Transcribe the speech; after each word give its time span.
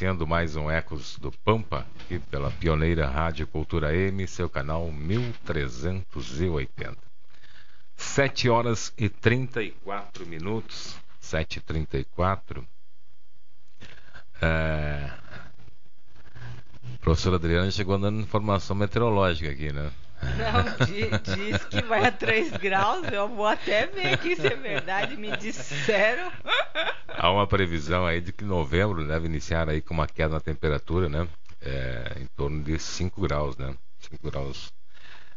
Iniciando 0.00 0.26
mais 0.26 0.56
um 0.56 0.70
Ecos 0.70 1.18
do 1.18 1.30
Pampa, 1.30 1.86
aqui 2.00 2.18
pela 2.18 2.50
pioneira 2.50 3.06
Rádio 3.06 3.46
Cultura 3.46 3.94
M, 3.94 4.26
seu 4.26 4.48
canal 4.48 4.90
1380. 4.90 6.96
7 7.96 8.48
horas 8.48 8.94
e 8.96 9.10
34 9.10 10.24
minutos. 10.24 10.96
7h34. 11.22 12.64
É... 14.40 15.10
Professora 17.02 17.36
Adriana 17.36 17.70
chegou 17.70 17.98
dando 17.98 18.22
informação 18.22 18.74
meteorológica 18.74 19.50
aqui, 19.50 19.70
né? 19.70 19.92
Não, 20.22 21.34
diz 21.34 21.64
que 21.64 21.82
vai 21.82 22.04
a 22.04 22.12
3 22.12 22.52
graus. 22.52 23.10
Eu 23.10 23.28
vou 23.28 23.46
até 23.46 23.86
ver 23.86 24.14
aqui 24.14 24.36
se 24.36 24.46
é 24.46 24.56
verdade. 24.56 25.16
Me 25.16 25.36
disseram. 25.36 26.30
Há 27.08 27.30
uma 27.30 27.46
previsão 27.46 28.06
aí 28.06 28.20
de 28.20 28.32
que 28.32 28.44
novembro 28.44 29.06
deve 29.06 29.26
iniciar 29.26 29.68
aí 29.68 29.80
com 29.80 29.94
uma 29.94 30.06
queda 30.06 30.34
na 30.34 30.40
temperatura, 30.40 31.08
né? 31.08 31.26
É, 31.60 32.18
em 32.20 32.26
torno 32.36 32.62
de 32.62 32.78
5 32.78 33.20
graus, 33.20 33.56
né? 33.56 33.74
5 33.98 34.30
graus 34.30 34.72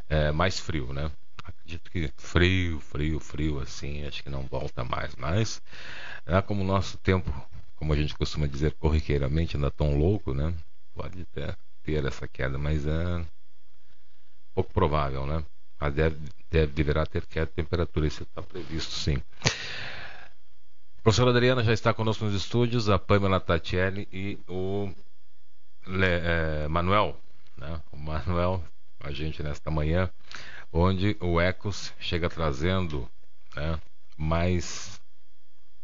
é, 0.10 0.32
mais 0.32 0.60
frio, 0.60 0.94
né? 0.94 1.12
Acredito 1.44 1.92
que 1.92 2.10
frio, 2.18 2.80
frio, 2.80 3.20
frio, 3.20 3.60
assim, 3.60 4.06
acho 4.06 4.24
que 4.24 4.30
não 4.30 4.44
volta 4.44 4.84
mais. 4.84 5.16
Mas, 5.16 5.62
é 6.26 6.42
como 6.42 6.62
o 6.62 6.66
nosso 6.66 6.98
tempo, 6.98 7.30
como 7.76 7.92
a 7.92 7.96
gente 7.98 8.16
costuma 8.16 8.48
dizer 8.48 8.74
corriqueiramente, 8.80 9.58
anda 9.58 9.70
tão 9.70 9.98
louco, 9.98 10.34
né? 10.34 10.54
Pode 10.94 11.22
até 11.22 11.56
ter 11.84 12.06
essa 12.06 12.28
queda, 12.28 12.58
mas 12.58 12.88
é 12.88 13.26
pouco 14.54 14.74
provável, 14.74 15.26
né? 15.26 15.44
Mas 15.80 15.94
deve, 15.94 16.18
deve, 16.50 16.72
deverá 16.72 17.06
ter 17.06 17.26
queda 17.26 17.48
de 17.48 17.54
temperatura, 17.54 18.08
isso 18.08 18.24
está 18.24 18.42
previsto 18.42 18.94
sim. 18.94 19.22
A 20.98 21.02
professora 21.04 21.32
Adriana 21.32 21.64
já 21.64 21.74
está 21.74 21.94
conosco 21.94 22.24
nos 22.24 22.34
estúdios, 22.34 22.90
a 22.90 22.98
Pamela 22.98 23.40
Tatielli 23.40 24.08
e 24.12 24.40
o 24.48 24.90
Le, 25.86 26.06
é, 26.06 26.68
Manuel, 26.68 27.20
né? 27.58 27.82
O 27.92 27.98
Manuel, 27.98 28.64
a 29.02 29.12
gente 29.12 29.44
nesta 29.44 29.70
manhã, 29.70 30.10
onde 30.72 31.18
o 31.20 31.40
Ecos 31.40 31.94
chega 32.00 32.30
trazendo 32.30 33.10
né, 33.56 33.80
mais 34.18 35.00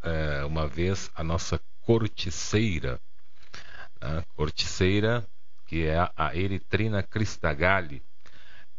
é, 0.01 0.43
uma 0.45 0.67
vez 0.67 1.11
a 1.13 1.23
nossa 1.23 1.59
corticeira, 1.81 2.99
né? 4.01 4.23
corticeira 4.35 5.27
que 5.67 5.85
é 5.85 6.09
a 6.15 6.35
Eritrina 6.35 7.03
cristagalli, 7.03 8.01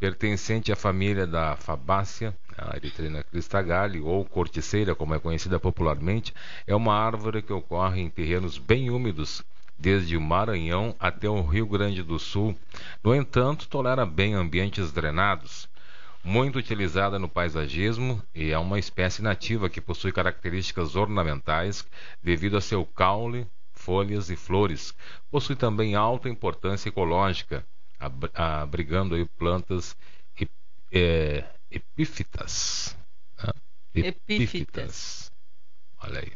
pertencente 0.00 0.72
à 0.72 0.76
família 0.76 1.26
da 1.26 1.56
fabácea, 1.56 2.34
a 2.56 2.74
Eritrina 2.74 3.22
cristagalli, 3.22 4.00
ou 4.00 4.24
corticeira, 4.24 4.94
como 4.94 5.14
é 5.14 5.18
conhecida 5.18 5.60
popularmente, 5.60 6.32
é 6.66 6.74
uma 6.74 6.94
árvore 6.94 7.42
que 7.42 7.52
ocorre 7.52 8.00
em 8.00 8.08
terrenos 8.08 8.56
bem 8.56 8.88
úmidos, 8.88 9.44
desde 9.78 10.16
o 10.16 10.20
Maranhão 10.20 10.96
até 10.98 11.28
o 11.28 11.42
Rio 11.42 11.66
Grande 11.66 12.02
do 12.02 12.18
Sul. 12.18 12.56
No 13.04 13.14
entanto, 13.14 13.68
tolera 13.68 14.06
bem 14.06 14.32
ambientes 14.32 14.90
drenados. 14.90 15.68
Muito 16.24 16.58
utilizada 16.58 17.18
no 17.18 17.28
paisagismo 17.28 18.22
e 18.34 18.50
é 18.50 18.58
uma 18.58 18.78
espécie 18.78 19.22
nativa 19.22 19.68
que 19.68 19.80
possui 19.80 20.12
características 20.12 20.96
ornamentais 20.96 21.86
devido 22.22 22.56
a 22.56 22.60
seu 22.60 22.86
caule, 22.86 23.46
folhas 23.72 24.30
e 24.30 24.36
flores. 24.36 24.94
Possui 25.30 25.56
também 25.56 25.94
alta 25.94 26.28
importância 26.28 26.88
ecológica, 26.88 27.64
abrigando 28.34 29.14
aí 29.14 29.24
plantas 29.24 29.96
é, 30.92 31.44
epífitas. 31.70 32.96
Né? 33.42 33.52
Epífitas. 33.94 35.30
Olha 36.02 36.20
aí. 36.20 36.32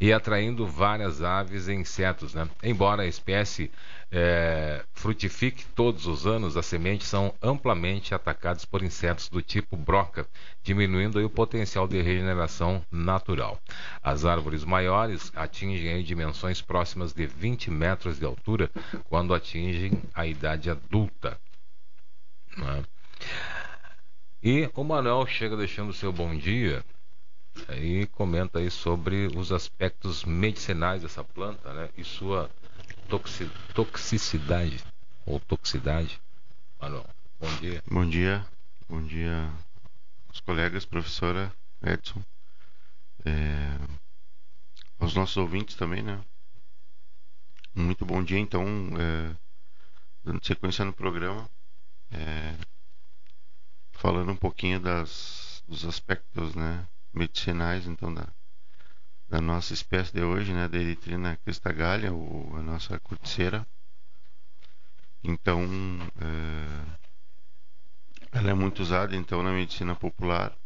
E 0.00 0.12
atraindo 0.12 0.66
várias 0.66 1.22
aves 1.22 1.68
e 1.68 1.72
insetos. 1.72 2.34
Né? 2.34 2.48
Embora 2.62 3.02
a 3.02 3.06
espécie 3.06 3.70
é, 4.16 4.84
frutifique 4.92 5.66
todos 5.74 6.06
os 6.06 6.24
anos, 6.24 6.56
as 6.56 6.66
sementes 6.66 7.08
são 7.08 7.34
amplamente 7.42 8.14
atacadas 8.14 8.64
por 8.64 8.80
insetos 8.80 9.28
do 9.28 9.42
tipo 9.42 9.76
broca, 9.76 10.24
diminuindo 10.62 11.18
o 11.18 11.28
potencial 11.28 11.88
de 11.88 12.00
regeneração 12.00 12.80
natural. 12.92 13.60
As 14.00 14.24
árvores 14.24 14.62
maiores 14.62 15.32
atingem 15.34 16.04
dimensões 16.04 16.62
próximas 16.62 17.12
de 17.12 17.26
20 17.26 17.72
metros 17.72 18.16
de 18.16 18.24
altura 18.24 18.70
quando 19.08 19.34
atingem 19.34 20.00
a 20.14 20.24
idade 20.24 20.70
adulta. 20.70 21.36
Né? 22.56 22.84
E 24.40 24.70
o 24.76 24.84
Manuel 24.84 25.26
chega 25.26 25.56
deixando 25.56 25.92
seu 25.92 26.12
bom 26.12 26.36
dia 26.36 26.84
e 27.80 28.06
comenta 28.12 28.60
aí 28.60 28.70
sobre 28.70 29.26
os 29.36 29.50
aspectos 29.50 30.24
medicinais 30.24 31.02
dessa 31.02 31.24
planta 31.24 31.72
né, 31.72 31.88
e 31.96 32.04
sua 32.04 32.48
toxi 33.08 33.50
toxicidade 33.74 34.82
ou 35.26 35.40
toxicidade. 35.40 36.20
Manuel, 36.80 37.06
bom 37.40 37.56
dia. 37.56 37.82
Bom 37.90 38.08
dia, 38.08 38.46
bom 38.88 39.02
dia 39.02 39.52
aos 40.28 40.40
colegas, 40.40 40.84
professora 40.84 41.52
Edson, 41.82 42.22
é, 43.24 43.78
aos 44.98 45.14
nossos 45.14 45.36
ouvintes 45.36 45.76
também, 45.76 46.02
né? 46.02 46.20
Muito 47.74 48.04
bom 48.04 48.22
dia, 48.22 48.38
então. 48.38 48.64
É, 48.98 49.44
dando 50.24 50.44
sequência 50.44 50.84
no 50.84 50.92
programa, 50.92 51.48
é, 52.10 52.56
falando 53.92 54.32
um 54.32 54.36
pouquinho 54.36 54.80
das, 54.80 55.62
dos 55.68 55.84
aspectos 55.84 56.54
né, 56.54 56.88
medicinais 57.12 57.86
então 57.86 58.12
da, 58.12 58.26
da 59.34 59.40
nossa 59.40 59.72
espécie 59.72 60.12
de 60.14 60.22
hoje, 60.22 60.52
né, 60.52 60.68
da 60.68 60.78
Eritrina 60.78 61.36
cristagalha, 61.44 62.12
ou 62.12 62.56
a 62.56 62.62
nossa 62.62 63.00
corticeira. 63.00 63.66
Então, 65.24 65.60
é, 66.20 66.84
ela 68.30 68.50
é 68.50 68.54
muito 68.54 68.80
usada 68.80 69.16
então 69.16 69.42
na 69.42 69.50
medicina 69.50 69.96
popular. 69.96 70.56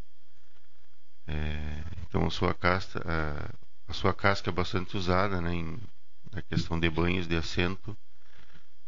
É, 1.26 1.82
então, 2.02 2.26
a 2.26 2.30
sua 2.30 2.52
casca, 2.52 3.02
a, 3.06 3.90
a, 3.90 3.94
sua 3.94 4.12
casca 4.12 4.50
é 4.50 4.52
bastante 4.52 4.98
usada, 4.98 5.40
né, 5.40 5.54
em, 5.54 5.80
na 6.30 6.42
questão 6.42 6.78
de 6.78 6.90
banhos 6.90 7.26
de 7.26 7.36
assento, 7.36 7.96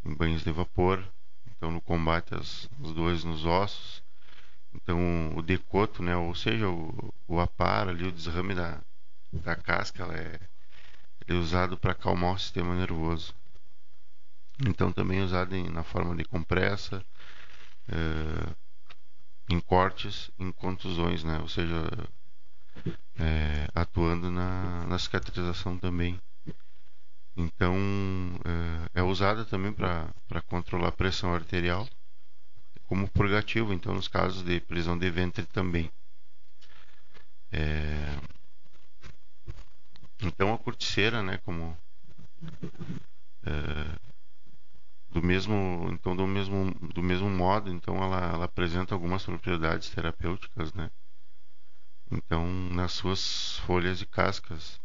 em 0.04 0.14
banhos 0.14 0.44
de 0.44 0.52
vapor, 0.52 1.02
então 1.56 1.70
no 1.70 1.80
combate 1.80 2.34
às, 2.34 2.68
às 2.84 2.92
dores 2.92 3.24
nos 3.24 3.46
ossos. 3.46 4.02
Então, 4.74 5.34
o 5.34 5.40
decoto, 5.40 6.02
né, 6.02 6.14
ou 6.14 6.34
seja, 6.34 6.68
o, 6.68 7.14
o 7.26 7.40
apar 7.40 7.88
ali, 7.88 8.06
o 8.06 8.12
desrame 8.12 8.54
da, 8.54 8.78
da 9.32 9.54
casca 9.54 10.02
ela 10.02 10.14
é, 10.16 10.40
é 11.26 11.34
usado 11.34 11.78
para 11.78 11.92
acalmar 11.92 12.34
o 12.34 12.38
sistema 12.38 12.74
nervoso. 12.74 13.34
Então 14.66 14.92
também 14.92 15.20
é 15.20 15.22
usado 15.22 15.54
em, 15.54 15.68
na 15.68 15.82
forma 15.82 16.14
de 16.14 16.24
compressa, 16.24 17.04
é, 17.88 18.54
em 19.48 19.60
cortes, 19.60 20.30
em 20.38 20.52
contusões, 20.52 21.24
né? 21.24 21.38
ou 21.40 21.48
seja, 21.48 21.86
é, 23.18 23.68
atuando 23.74 24.30
na, 24.30 24.86
na 24.86 24.98
cicatrização 24.98 25.78
também. 25.78 26.20
Então 27.36 27.74
é, 28.94 29.00
é 29.00 29.02
usada 29.02 29.44
também 29.44 29.72
para 29.72 30.42
controlar 30.46 30.88
a 30.88 30.92
pressão 30.92 31.32
arterial, 31.32 31.88
como 32.86 33.08
purgativo, 33.08 33.72
então 33.72 33.94
nos 33.94 34.08
casos 34.08 34.42
de 34.42 34.60
prisão 34.60 34.98
de 34.98 35.08
ventre 35.10 35.46
também. 35.46 35.90
É, 37.52 38.18
então 40.22 40.52
a 40.52 40.58
corticeira, 40.58 41.22
né, 41.22 41.38
como 41.38 41.76
é, 43.44 43.99
do 45.11 45.22
mesmo, 45.22 45.88
então 45.93 46.14
do 46.14 46.26
mesmo, 46.26 46.72
do 46.94 47.02
mesmo 47.02 47.28
modo, 47.28 47.70
então 47.70 47.96
ela, 47.96 48.32
ela 48.32 48.44
apresenta 48.44 48.94
algumas 48.94 49.25
propriedades 49.25 49.90
terapêuticas, 49.90 50.72
né? 50.72 50.90
Então 52.11 52.46
nas 52.72 52.93
suas 52.93 53.58
folhas 53.58 54.00
e 54.00 54.06
cascas. 54.06 54.81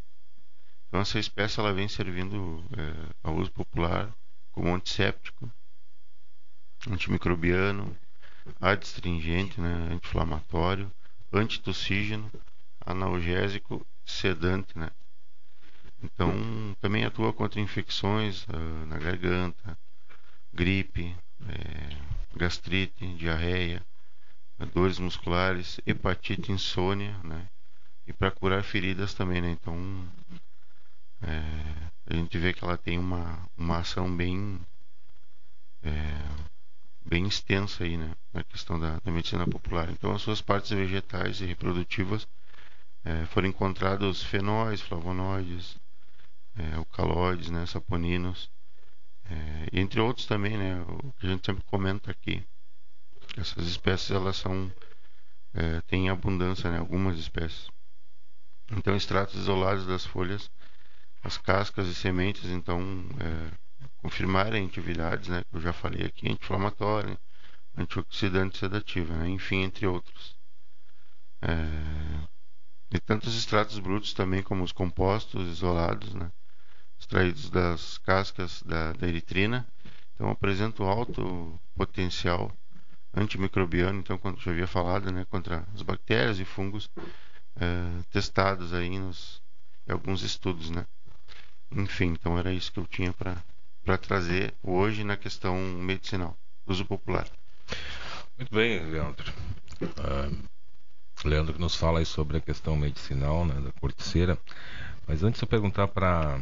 Então 0.88 1.02
essa 1.02 1.20
espécie 1.20 1.60
ela 1.60 1.74
vem 1.74 1.88
servindo 1.88 2.64
é, 2.78 3.14
ao 3.24 3.36
uso 3.36 3.52
popular 3.52 4.14
como 4.52 4.74
antisséptico, 4.74 5.52
antimicrobiano, 6.90 7.96
adstringente, 8.62 9.60
né, 9.60 9.90
anti-inflamatório, 9.92 10.92
antitussígeno, 11.34 12.32
analgésico, 12.80 13.86
sedante, 14.06 14.78
né? 14.78 14.90
Então, 16.06 16.32
também 16.80 17.04
atua 17.04 17.34
contra 17.34 17.60
infecções 17.60 18.44
uh, 18.44 18.86
na 18.88 18.98
garganta, 18.98 19.78
gripe, 20.54 21.16
é, 21.50 21.98
gastrite, 22.36 23.06
diarreia, 23.16 23.84
dores 24.74 25.00
musculares, 25.00 25.82
hepatite, 25.86 26.52
insônia, 26.52 27.18
né? 27.24 27.50
E 28.08 28.14
para 28.14 28.30
curar 28.30 28.64
feridas 28.64 29.14
também, 29.16 29.42
né? 29.42 29.50
Então, 29.50 30.08
é, 31.22 31.90
a 32.08 32.16
gente 32.16 32.38
vê 32.38 32.54
que 32.54 32.64
ela 32.64 32.78
tem 32.78 33.00
uma, 33.00 33.50
uma 33.58 33.80
ação 33.80 34.16
bem 34.16 34.60
é, 35.84 35.92
bem 37.04 37.26
extensa 37.26 37.84
aí, 37.84 37.98
né? 37.98 38.16
Na 38.32 38.44
questão 38.44 38.80
da, 38.80 39.00
da 39.04 39.12
medicina 39.12 39.46
popular. 39.48 39.90
Então, 39.90 40.14
as 40.14 40.22
suas 40.22 40.42
partes 40.42 40.70
vegetais 40.70 41.42
e 41.42 41.46
reprodutivas 41.46 42.28
foram 43.30 43.48
encontrados 43.48 44.24
fenóis, 44.24 44.82
flavonoides, 44.82 45.78
é, 46.58 46.76
alcaloides, 46.76 47.50
né, 47.50 47.66
saponinos, 47.66 48.50
é, 49.30 49.68
entre 49.74 50.00
outros 50.00 50.26
também, 50.26 50.58
né, 50.58 50.82
o 50.82 51.12
que 51.14 51.28
a 51.28 51.30
gente 51.30 51.46
sempre 51.46 51.64
comenta 51.66 52.12
aqui. 52.12 52.44
Essas 53.38 53.68
espécies 53.68 54.12
elas 54.12 54.38
são 54.38 54.72
é, 55.54 55.82
têm 55.82 56.10
abundância, 56.10 56.70
né, 56.70 56.78
algumas 56.78 57.18
espécies. 57.18 57.70
Então, 58.72 58.96
extratos 58.96 59.36
isolados 59.36 59.86
das 59.86 60.06
folhas, 60.06 60.50
as 61.24 61.38
cascas 61.38 61.88
e 61.88 61.96
sementes, 61.96 62.46
então 62.46 62.82
é, 63.20 63.52
confirmarem 64.02 64.66
atividades, 64.66 65.30
né, 65.30 65.44
que 65.50 65.58
eu 65.58 65.62
já 65.62 65.74
falei 65.74 66.06
aqui, 66.06 66.28
anti-inflamatória, 66.30 67.18
antioxidante 67.78 68.58
sedativa, 68.58 69.16
né, 69.18 69.30
enfim, 69.30 69.64
entre 69.64 69.88
outros. 69.88 70.36
É, 71.42 72.28
e 72.92 73.00
tantos 73.00 73.38
extratos 73.38 73.80
brutos 73.80 74.14
também 74.14 74.42
como 74.42 74.64
os 74.64 74.72
compostos 74.72 75.48
isolados, 75.48 76.14
né, 76.14 76.32
extraídos 77.06 77.50
das 77.52 78.00
cascas 78.00 78.64
da, 78.64 78.92
da 78.94 79.08
eritrina. 79.08 79.66
Então 80.14 80.30
apresentam 80.30 80.88
alto 80.88 81.60
potencial 81.76 82.52
antimicrobiano, 83.14 84.00
então 84.00 84.18
quando 84.18 84.42
já 84.42 84.52
havia 84.52 84.68
falado, 84.68 85.12
né, 85.12 85.26
contra 85.30 85.66
as 85.74 85.82
bactérias 85.82 86.40
e 86.40 86.46
fungos 86.46 86.90
é, 87.58 88.02
testados 88.12 88.74
aí 88.74 88.98
nos 89.00 89.42
em 89.88 89.92
alguns 89.92 90.24
estudos, 90.24 90.70
né. 90.72 90.86
Enfim, 91.72 92.08
então 92.08 92.38
era 92.40 92.52
isso 92.52 92.72
que 92.72 92.80
eu 92.80 92.88
tinha 92.88 93.14
para 93.14 93.98
trazer 93.98 94.54
hoje 94.64 95.04
na 95.04 95.16
questão 95.16 95.56
medicinal, 95.58 96.36
uso 96.66 96.86
popular. 96.86 97.28
Muito 98.38 98.54
bem, 98.54 98.80
Leandro. 98.90 99.32
Uh, 99.82 101.28
Leandro 101.28 101.54
que 101.54 101.62
nos 101.62 101.76
fala 101.76 102.00
aí 102.00 102.06
sobre 102.06 102.38
a 102.38 102.42
questão 102.42 102.76
medicinal 102.76 103.46
né, 103.46 103.62
da 103.62 103.72
corticeira. 103.80 104.38
Mas 105.08 105.24
antes 105.24 105.42
eu 105.42 105.48
perguntar 105.48 105.88
para 105.88 106.40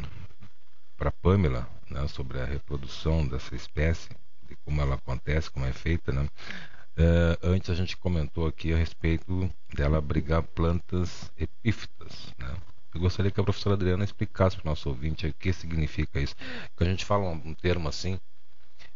para 0.96 1.10
Pamela, 1.10 1.68
né, 1.90 2.06
sobre 2.08 2.40
a 2.40 2.44
reprodução 2.44 3.26
dessa 3.26 3.54
espécie, 3.54 4.10
de 4.48 4.56
como 4.64 4.80
ela 4.80 4.94
acontece, 4.94 5.50
como 5.50 5.66
é 5.66 5.72
feita, 5.72 6.12
né? 6.12 6.28
É, 6.96 7.38
antes 7.42 7.70
a 7.70 7.74
gente 7.74 7.96
comentou 7.96 8.46
aqui 8.46 8.72
a 8.72 8.76
respeito 8.76 9.50
dela 9.74 9.98
abrigar 9.98 10.42
plantas 10.42 11.30
epífitas, 11.36 12.32
né? 12.38 12.56
Eu 12.94 13.00
gostaria 13.00 13.30
que 13.30 13.40
a 13.40 13.44
professora 13.44 13.74
Adriana 13.74 14.04
explicasse 14.04 14.56
para 14.56 14.66
o 14.66 14.70
nosso 14.70 14.88
ouvinte 14.88 15.26
o 15.26 15.34
que 15.34 15.52
significa 15.52 16.20
isso. 16.20 16.36
Porque 16.70 16.84
a 16.84 16.86
gente 16.86 17.04
fala 17.04 17.28
um 17.28 17.52
termo 17.52 17.88
assim 17.88 18.20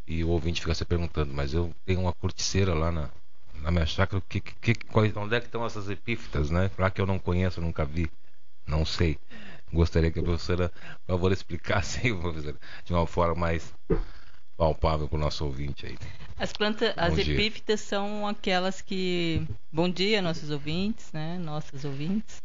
e 0.06 0.22
o 0.22 0.28
ouvinte 0.28 0.60
fica 0.60 0.74
se 0.74 0.84
perguntando, 0.84 1.34
mas 1.34 1.52
eu 1.52 1.74
tenho 1.84 2.00
uma 2.00 2.12
corticeira 2.12 2.72
lá 2.74 2.92
na, 2.92 3.10
na 3.54 3.70
minha 3.72 3.84
chácara, 3.86 4.22
que, 4.28 4.40
que, 4.40 4.74
quais, 4.74 5.14
onde 5.16 5.34
é 5.34 5.40
que 5.40 5.46
estão 5.46 5.66
essas 5.66 5.90
epífitas, 5.90 6.48
né? 6.48 6.68
Falar 6.70 6.90
que 6.90 7.00
eu 7.00 7.06
não 7.06 7.18
conheço, 7.18 7.60
nunca 7.60 7.84
vi, 7.84 8.08
não 8.66 8.86
sei. 8.86 9.18
Gostaria 9.72 10.10
que 10.10 10.18
a 10.18 10.22
professora, 10.22 10.70
por 11.06 11.14
favor, 11.14 11.32
explicasse 11.32 12.12
professora, 12.14 12.56
de 12.84 12.92
uma 12.92 13.06
forma 13.06 13.34
mais 13.34 13.74
palpável 14.56 15.08
para 15.08 15.16
o 15.16 15.20
nosso 15.20 15.44
ouvinte 15.44 15.86
aí. 15.86 15.96
As 16.36 16.52
plantas, 16.52 16.94
Bom 16.94 17.02
as 17.02 17.14
dia. 17.14 17.34
epífitas 17.34 17.80
são 17.80 18.26
aquelas 18.26 18.80
que. 18.80 19.46
Bom 19.72 19.88
dia, 19.88 20.22
nossos 20.22 20.50
ouvintes, 20.50 21.12
né? 21.12 21.38
Nossas 21.38 21.84
ouvintes. 21.84 22.42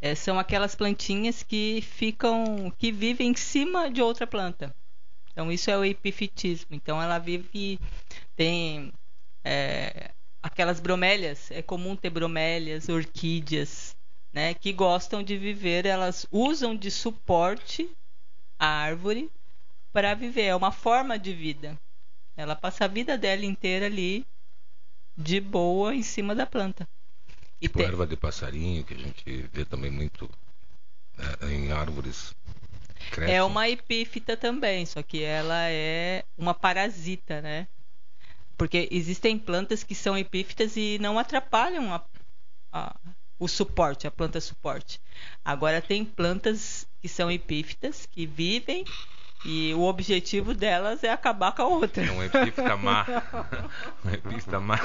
É, 0.00 0.14
são 0.14 0.38
aquelas 0.38 0.74
plantinhas 0.74 1.42
que 1.42 1.80
ficam, 1.80 2.70
que 2.78 2.92
vivem 2.92 3.30
em 3.30 3.36
cima 3.36 3.90
de 3.90 4.02
outra 4.02 4.26
planta. 4.26 4.74
Então 5.32 5.50
isso 5.50 5.70
é 5.70 5.76
o 5.76 5.84
epifitismo. 5.84 6.68
Então 6.70 7.02
ela 7.02 7.18
vive, 7.18 7.80
tem 8.36 8.92
é, 9.44 10.10
aquelas 10.42 10.80
bromélias. 10.80 11.50
É 11.50 11.62
comum 11.62 11.96
ter 11.96 12.10
bromélias, 12.10 12.88
orquídeas, 12.88 13.95
né, 14.36 14.52
que 14.52 14.70
gostam 14.70 15.22
de 15.22 15.38
viver, 15.38 15.86
elas 15.86 16.26
usam 16.30 16.76
de 16.76 16.90
suporte 16.90 17.90
a 18.58 18.66
árvore 18.66 19.30
para 19.94 20.12
viver, 20.12 20.42
é 20.42 20.54
uma 20.54 20.70
forma 20.70 21.18
de 21.18 21.32
vida. 21.32 21.80
Ela 22.36 22.54
passa 22.54 22.84
a 22.84 22.88
vida 22.88 23.16
dela 23.16 23.46
inteira 23.46 23.86
ali 23.86 24.26
de 25.16 25.40
boa 25.40 25.94
em 25.94 26.02
cima 26.02 26.34
da 26.34 26.44
planta. 26.44 26.86
E 27.62 27.66
tipo 27.66 27.78
tem... 27.78 27.86
erva 27.86 28.06
de 28.06 28.14
passarinho, 28.14 28.84
que 28.84 28.92
a 28.92 28.98
gente 28.98 29.48
vê 29.50 29.64
também 29.64 29.90
muito 29.90 30.28
né, 31.16 31.54
em 31.54 31.72
árvores. 31.72 32.34
É 33.26 33.42
uma 33.42 33.70
epífita 33.70 34.36
também, 34.36 34.84
só 34.84 35.02
que 35.02 35.22
ela 35.22 35.70
é 35.70 36.22
uma 36.36 36.52
parasita, 36.52 37.40
né? 37.40 37.66
Porque 38.54 38.86
existem 38.90 39.38
plantas 39.38 39.82
que 39.82 39.94
são 39.94 40.18
epífitas 40.18 40.76
e 40.76 40.98
não 41.00 41.18
atrapalham 41.18 41.94
a, 41.94 42.04
a, 42.70 42.94
o 43.38 43.46
suporte, 43.48 44.06
a 44.06 44.10
planta 44.10 44.40
suporte. 44.40 45.00
Agora 45.44 45.80
tem 45.80 46.04
plantas 46.04 46.86
que 47.00 47.08
são 47.08 47.30
epífitas, 47.30 48.06
que 48.06 48.26
vivem 48.26 48.84
e 49.44 49.72
o 49.74 49.82
objetivo 49.82 50.54
delas 50.54 51.04
é 51.04 51.10
acabar 51.10 51.52
com 51.52 51.62
a 51.62 51.66
outra. 51.66 52.04
É 52.04 52.10
um 52.10 52.22
epífita 52.22 52.76
má. 52.76 53.06
um 54.04 54.10
epífita 54.10 54.60
má. 54.60 54.78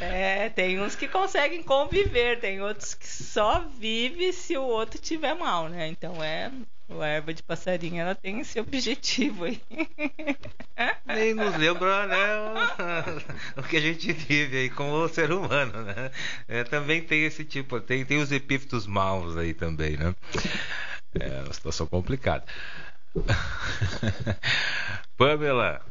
É, 0.00 0.48
tem 0.50 0.80
uns 0.80 0.94
que 0.94 1.08
conseguem 1.08 1.62
conviver, 1.62 2.40
tem 2.40 2.60
outros 2.60 2.94
que 2.94 3.06
só 3.06 3.60
vivem 3.78 4.32
se 4.32 4.56
o 4.56 4.62
outro 4.62 5.00
tiver 5.00 5.34
mal, 5.34 5.68
né? 5.68 5.88
Então 5.88 6.22
é 6.22 6.50
A 6.90 7.06
erva 7.06 7.34
de 7.34 7.42
passarinho, 7.42 8.00
ela 8.00 8.14
tem 8.14 8.40
esse 8.40 8.58
objetivo 8.58 9.44
aí. 9.44 9.60
Nem 11.06 11.34
nos 11.34 11.54
lembra, 11.56 12.06
né, 12.06 12.16
o, 13.56 13.60
o, 13.60 13.62
que 13.62 13.76
a 13.76 13.80
gente 13.80 14.10
vive 14.12 14.56
aí 14.56 14.70
como 14.70 15.06
ser 15.08 15.30
humano, 15.30 15.82
né? 15.82 16.10
É, 16.46 16.64
também 16.64 17.02
tem 17.02 17.24
esse 17.24 17.44
tipo, 17.44 17.78
tem, 17.80 18.06
tem 18.06 18.22
os 18.22 18.32
epífitos 18.32 18.86
maus 18.86 19.36
aí 19.36 19.52
também, 19.52 19.98
né? 19.98 20.14
É 21.14 21.42
uma 21.42 21.52
situação 21.52 21.86
complicada. 21.86 22.44
Pamela 25.16 25.84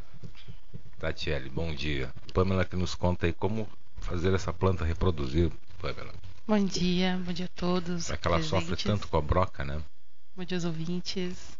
Tatiele, 0.98 1.50
bom 1.50 1.76
dia. 1.76 2.10
Pamela 2.34 2.66
que 2.66 2.76
nos 2.76 2.96
conta 2.96 3.28
aí 3.28 3.34
como 3.34 3.70
fazer 4.00 4.34
essa 4.34 4.52
planta 4.52 4.84
reproduzir, 4.84 5.52
Pamela. 5.80 6.14
Bom 6.48 6.66
dia, 6.66 7.22
bom 7.24 7.34
dia 7.34 7.46
a 7.46 7.60
todos. 7.60 8.10
É 8.10 8.18
que 8.18 8.28
ela 8.28 8.38
presentes. 8.38 8.68
sofre 8.68 8.84
tanto 8.84 9.08
com 9.08 9.18
a 9.18 9.22
broca, 9.22 9.64
né? 9.64 9.80
Bom 10.38 10.44
dia 10.44 10.60
ouvintes. 10.68 11.58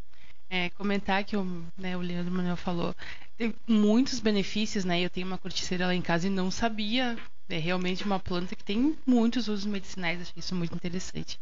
É, 0.48 0.70
comentar 0.70 1.24
que 1.24 1.36
o, 1.36 1.66
né, 1.76 1.98
o 1.98 2.00
Leandro 2.00 2.32
Manuel 2.32 2.56
falou, 2.56 2.96
tem 3.36 3.52
muitos 3.68 4.20
benefícios, 4.20 4.86
né? 4.86 5.02
Eu 5.02 5.10
tenho 5.10 5.26
uma 5.26 5.40
corticeira 5.40 5.88
lá 5.88 5.96
em 5.96 6.02
casa 6.02 6.28
e 6.28 6.30
não 6.30 6.52
sabia. 6.52 7.18
É 7.50 7.58
realmente 7.58 8.06
uma 8.06 8.20
planta 8.20 8.56
que 8.56 8.64
tem 8.64 8.96
muitos 9.04 9.48
usos 9.48 9.66
medicinais, 9.66 10.22
achei 10.22 10.36
isso 10.38 10.54
muito 10.54 10.76
interessante. 10.76 11.40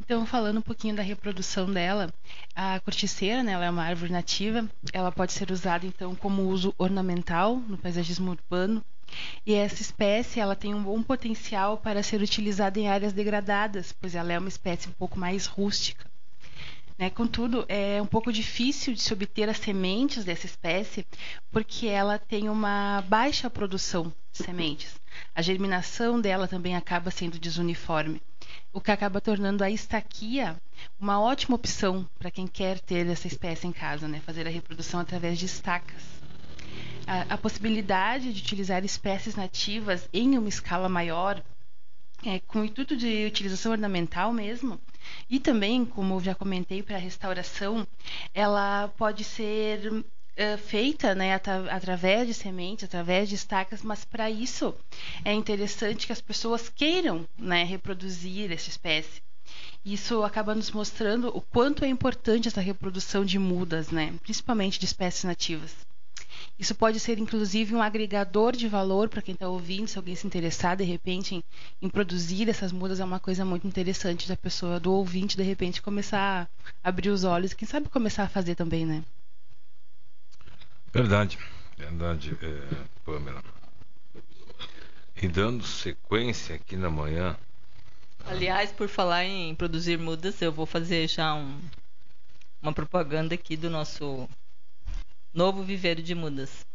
Então, 0.00 0.26
falando 0.26 0.58
um 0.58 0.62
pouquinho 0.62 0.96
da 0.96 1.04
reprodução 1.04 1.72
dela, 1.72 2.12
a 2.52 2.80
corticeira, 2.80 3.44
né, 3.44 3.52
ela 3.52 3.66
é 3.66 3.70
uma 3.70 3.84
árvore 3.84 4.10
nativa, 4.10 4.68
ela 4.92 5.12
pode 5.12 5.32
ser 5.32 5.52
usada 5.52 5.86
então 5.86 6.16
como 6.16 6.48
uso 6.48 6.74
ornamental 6.76 7.58
no 7.58 7.78
paisagismo 7.78 8.32
urbano. 8.32 8.84
E 9.46 9.54
essa 9.54 9.82
espécie, 9.82 10.40
ela 10.40 10.56
tem 10.56 10.74
um 10.74 10.82
bom 10.82 11.00
potencial 11.00 11.78
para 11.78 12.02
ser 12.02 12.20
utilizada 12.20 12.80
em 12.80 12.88
áreas 12.88 13.12
degradadas, 13.12 13.92
pois 13.92 14.16
ela 14.16 14.32
é 14.32 14.38
uma 14.38 14.48
espécie 14.48 14.88
um 14.88 14.92
pouco 14.92 15.16
mais 15.16 15.46
rústica. 15.46 16.09
Né? 17.00 17.08
Contudo, 17.08 17.64
é 17.66 18.00
um 18.02 18.06
pouco 18.06 18.30
difícil 18.30 18.92
de 18.92 19.00
se 19.00 19.10
obter 19.10 19.48
as 19.48 19.56
sementes 19.56 20.22
dessa 20.22 20.44
espécie, 20.44 21.06
porque 21.50 21.86
ela 21.86 22.18
tem 22.18 22.50
uma 22.50 23.02
baixa 23.08 23.48
produção 23.48 24.12
de 24.30 24.44
sementes. 24.44 25.00
A 25.34 25.40
germinação 25.40 26.20
dela 26.20 26.46
também 26.46 26.76
acaba 26.76 27.10
sendo 27.10 27.38
desuniforme, 27.38 28.20
o 28.70 28.82
que 28.82 28.90
acaba 28.90 29.18
tornando 29.18 29.64
a 29.64 29.70
estaquia 29.70 30.54
uma 31.00 31.18
ótima 31.18 31.56
opção 31.56 32.06
para 32.18 32.30
quem 32.30 32.46
quer 32.46 32.78
ter 32.78 33.06
essa 33.06 33.26
espécie 33.26 33.66
em 33.66 33.72
casa, 33.72 34.06
né? 34.06 34.20
fazer 34.20 34.46
a 34.46 34.50
reprodução 34.50 35.00
através 35.00 35.38
de 35.38 35.46
estacas. 35.46 36.02
A, 37.06 37.38
possibilidade 37.38 38.30
de 38.30 38.42
utilizar 38.42 38.84
espécies 38.84 39.34
nativas 39.34 40.06
em 40.12 40.36
uma 40.36 40.50
escala 40.50 40.88
maior 40.88 41.42
é, 42.24 42.38
com 42.40 42.60
o 42.60 42.64
intuito 42.64 42.94
de 42.94 43.26
utilização 43.26 43.72
ornamental 43.72 44.32
mesmo, 44.32 44.78
e 45.28 45.38
também, 45.38 45.84
como 45.84 46.20
já 46.20 46.34
comentei, 46.34 46.82
para 46.82 46.96
restauração, 46.96 47.86
ela 48.34 48.88
pode 48.96 49.24
ser 49.24 50.04
é, 50.36 50.56
feita 50.56 51.14
né, 51.14 51.34
at 51.34 51.48
através 51.48 52.26
de 52.26 52.34
sementes, 52.34 52.84
através 52.84 53.28
de 53.28 53.34
estacas, 53.34 53.82
mas 53.82 54.04
para 54.04 54.30
isso 54.30 54.74
é 55.24 55.32
interessante 55.32 56.06
que 56.06 56.12
as 56.12 56.20
pessoas 56.20 56.68
queiram 56.68 57.26
né, 57.38 57.64
reproduzir 57.64 58.50
essa 58.50 58.68
espécie. 58.68 59.22
Isso 59.84 60.22
acaba 60.22 60.54
nos 60.54 60.70
mostrando 60.70 61.28
o 61.36 61.40
quanto 61.40 61.84
é 61.84 61.88
importante 61.88 62.48
essa 62.48 62.60
reprodução 62.60 63.24
de 63.24 63.38
mudas, 63.38 63.90
né, 63.90 64.14
principalmente 64.22 64.78
de 64.78 64.84
espécies 64.84 65.24
nativas. 65.24 65.74
Isso 66.60 66.74
pode 66.74 67.00
ser, 67.00 67.18
inclusive, 67.18 67.74
um 67.74 67.80
agregador 67.80 68.54
de 68.54 68.68
valor 68.68 69.08
para 69.08 69.22
quem 69.22 69.32
está 69.32 69.48
ouvindo, 69.48 69.88
se 69.88 69.96
alguém 69.96 70.14
se 70.14 70.26
interessar, 70.26 70.76
de 70.76 70.84
repente, 70.84 71.36
em, 71.36 71.42
em, 71.80 71.88
produzir 71.88 72.50
essas 72.50 72.70
mudas, 72.70 73.00
é 73.00 73.04
uma 73.04 73.18
coisa 73.18 73.46
muito 73.46 73.66
interessante 73.66 74.28
da 74.28 74.36
pessoa, 74.36 74.78
do 74.78 74.92
ouvinte, 74.92 75.38
de 75.38 75.42
repente, 75.42 75.80
começar 75.80 76.46
a 76.84 76.88
abrir 76.90 77.08
os 77.08 77.24
olhos, 77.24 77.54
quem 77.54 77.66
sabe 77.66 77.88
começar 77.88 78.24
a 78.24 78.28
fazer 78.28 78.56
também, 78.56 78.84
né? 78.84 79.02
Verdade, 80.92 81.38
verdade, 81.78 82.36
é, 82.42 82.84
Pamela. 83.06 83.42
E 85.16 85.28
dando 85.28 85.64
sequência 85.64 86.56
aqui 86.56 86.76
na 86.76 86.90
manhã. 86.90 87.38
Aliás, 88.26 88.70
por 88.70 88.86
falar 88.86 89.24
em 89.24 89.54
produzir 89.54 89.98
mudas, 89.98 90.42
eu 90.42 90.52
vou 90.52 90.66
fazer 90.66 91.08
já 91.08 91.32
um, 91.34 91.58
uma 92.60 92.74
propaganda 92.74 93.34
aqui 93.34 93.56
do 93.56 93.70
nosso 93.70 94.28
novo 95.32 95.62
viveiro 95.62 96.02
de 96.02 96.14
mudas. 96.14 96.66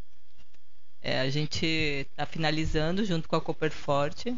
É, 1.02 1.20
a 1.20 1.30
gente 1.30 1.66
está 1.66 2.26
finalizando 2.26 3.06
junto 3.06 3.28
com 3.28 3.36
a 3.36 3.42
Copperforte 3.42 4.36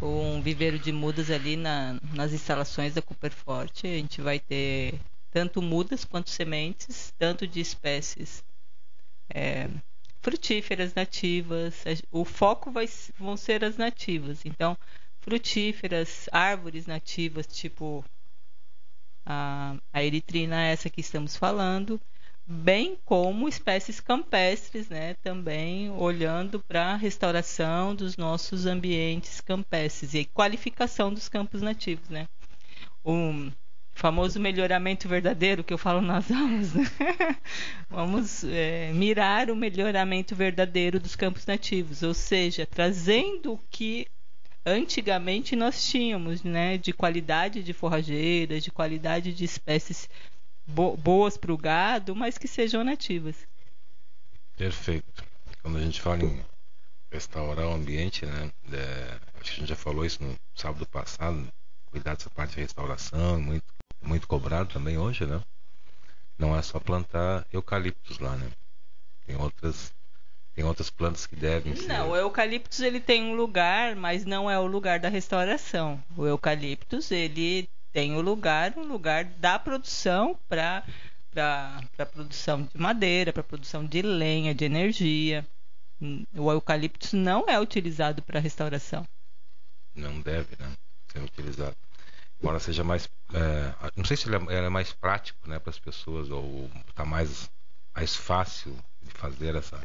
um 0.00 0.40
viveiro 0.40 0.78
de 0.78 0.92
mudas 0.92 1.30
ali 1.30 1.56
na, 1.56 1.98
nas 2.14 2.32
instalações 2.32 2.94
da 2.94 3.02
Copperforte. 3.02 3.86
A 3.86 3.90
gente 3.90 4.20
vai 4.20 4.38
ter 4.38 5.00
tanto 5.30 5.60
mudas 5.60 6.04
quanto 6.04 6.30
sementes, 6.30 7.12
tanto 7.18 7.46
de 7.46 7.60
espécies 7.60 8.44
é, 9.30 9.68
frutíferas 10.20 10.94
nativas. 10.94 11.84
O 12.10 12.24
foco 12.24 12.70
vai, 12.70 12.88
vão 13.18 13.36
ser 13.36 13.64
as 13.64 13.76
nativas. 13.76 14.44
Então, 14.44 14.76
frutíferas, 15.20 16.28
árvores 16.32 16.86
nativas, 16.86 17.46
tipo 17.46 18.04
a, 19.24 19.76
a 19.92 20.02
eritrina, 20.02 20.62
essa 20.62 20.88
que 20.88 21.00
estamos 21.00 21.36
falando, 21.36 22.00
bem 22.50 22.96
como 23.04 23.46
espécies 23.46 24.00
campestres, 24.00 24.88
né, 24.88 25.14
também 25.22 25.90
olhando 25.90 26.58
para 26.60 26.92
a 26.92 26.96
restauração 26.96 27.94
dos 27.94 28.16
nossos 28.16 28.64
ambientes 28.64 29.42
campestres 29.42 30.14
e 30.14 30.24
qualificação 30.24 31.12
dos 31.12 31.28
campos 31.28 31.60
nativos, 31.60 32.08
né. 32.08 32.26
O 33.04 33.50
famoso 33.92 34.40
melhoramento 34.40 35.06
verdadeiro 35.08 35.62
que 35.62 35.74
eu 35.74 35.78
falo 35.78 36.00
nas 36.00 36.30
aulas, 36.32 36.72
né? 36.72 36.86
vamos 37.90 38.44
é, 38.44 38.92
mirar 38.94 39.50
o 39.50 39.56
melhoramento 39.56 40.34
verdadeiro 40.34 40.98
dos 40.98 41.14
campos 41.14 41.44
nativos, 41.44 42.02
ou 42.02 42.14
seja, 42.14 42.64
trazendo 42.64 43.52
o 43.52 43.60
que 43.70 44.06
antigamente 44.64 45.54
nós 45.54 45.86
tínhamos, 45.86 46.42
né, 46.42 46.78
de 46.78 46.94
qualidade 46.94 47.62
de 47.62 47.72
forrageiras, 47.74 48.64
de 48.64 48.70
qualidade 48.70 49.34
de 49.34 49.44
espécies 49.44 50.08
bo 50.68 50.96
boas 50.96 51.36
para 51.36 51.52
o 51.52 51.56
gado, 51.56 52.14
mas 52.14 52.36
que 52.36 52.46
sejam 52.46 52.84
nativas. 52.84 53.36
Perfeito. 54.56 55.24
Quando 55.62 55.78
a 55.78 55.80
gente 55.80 56.00
fala 56.00 56.22
em 56.22 56.44
restaurar 57.10 57.66
o 57.66 57.72
ambiente, 57.72 58.26
né? 58.26 58.50
É, 58.72 59.18
acho 59.40 59.50
que 59.50 59.56
a 59.56 59.60
gente 59.60 59.68
já 59.68 59.76
falou 59.76 60.04
isso 60.04 60.22
no 60.22 60.36
sábado 60.54 60.86
passado, 60.86 61.48
cuidar 61.86 62.14
dessa 62.14 62.30
parte 62.30 62.54
de 62.54 62.60
restauração, 62.60 63.40
muito, 63.40 63.64
muito 64.02 64.28
cobrado 64.28 64.72
também 64.72 64.98
hoje, 64.98 65.24
né? 65.24 65.40
Não 66.36 66.56
é 66.56 66.62
só 66.62 66.78
plantar 66.78 67.46
eucaliptos 67.52 68.18
lá, 68.18 68.36
né? 68.36 68.50
Tem 69.26 69.36
outras 69.36 69.92
tem 70.54 70.64
outras 70.64 70.90
plantas 70.90 71.24
que 71.24 71.36
devem 71.36 71.76
ser. 71.76 71.86
Não, 71.86 72.10
o 72.10 72.16
eucaliptus 72.16 72.80
ele 72.80 72.98
tem 72.98 73.22
um 73.22 73.36
lugar, 73.36 73.94
mas 73.94 74.24
não 74.24 74.50
é 74.50 74.58
o 74.58 74.66
lugar 74.66 74.98
da 74.98 75.08
restauração. 75.08 76.02
O 76.16 76.26
eucaliptus 76.26 77.12
ele 77.12 77.68
tem 77.98 78.14
o 78.14 78.20
lugar, 78.20 78.74
um 78.76 78.86
lugar 78.86 79.24
da 79.24 79.58
produção 79.58 80.38
para 80.48 80.84
para 81.32 82.06
produção 82.06 82.62
de 82.62 82.78
madeira, 82.78 83.32
para 83.32 83.42
produção 83.42 83.84
de 83.84 84.02
lenha, 84.02 84.54
de 84.54 84.64
energia. 84.64 85.44
O 86.32 86.50
eucalipto 86.50 87.16
não 87.16 87.46
é 87.48 87.60
utilizado 87.60 88.22
para 88.22 88.38
restauração. 88.38 89.04
Não 89.96 90.20
deve, 90.20 90.56
né? 90.60 90.72
Ser 91.12 91.22
utilizado. 91.24 91.76
Embora 92.40 92.60
seja 92.60 92.84
mais, 92.84 93.08
é, 93.34 93.90
não 93.96 94.04
sei 94.04 94.16
se 94.16 94.28
ele 94.28 94.36
é, 94.36 94.58
ele 94.58 94.66
é 94.66 94.68
mais 94.68 94.92
prático, 94.92 95.48
né, 95.48 95.58
para 95.58 95.70
as 95.70 95.78
pessoas 95.80 96.30
ou 96.30 96.70
está 96.88 97.04
mais 97.04 97.50
mais 97.92 98.14
fácil 98.14 98.76
de 99.02 99.10
fazer 99.10 99.56
essa 99.56 99.80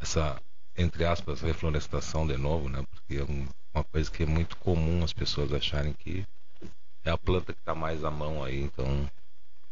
essa 0.00 0.40
entre 0.76 1.04
aspas 1.04 1.40
reflorestação 1.40 2.26
de 2.26 2.36
novo, 2.36 2.68
né? 2.68 2.84
Porque 2.90 3.18
é 3.18 3.22
um, 3.22 3.46
uma 3.72 3.84
coisa 3.84 4.10
que 4.10 4.24
é 4.24 4.26
muito 4.26 4.56
comum 4.56 5.04
as 5.04 5.12
pessoas 5.12 5.52
acharem 5.52 5.92
que 5.92 6.26
é 7.06 7.10
a 7.10 7.16
planta 7.16 7.52
que 7.52 7.60
está 7.60 7.74
mais 7.74 8.04
à 8.04 8.10
mão 8.10 8.42
aí, 8.42 8.60
então 8.60 9.08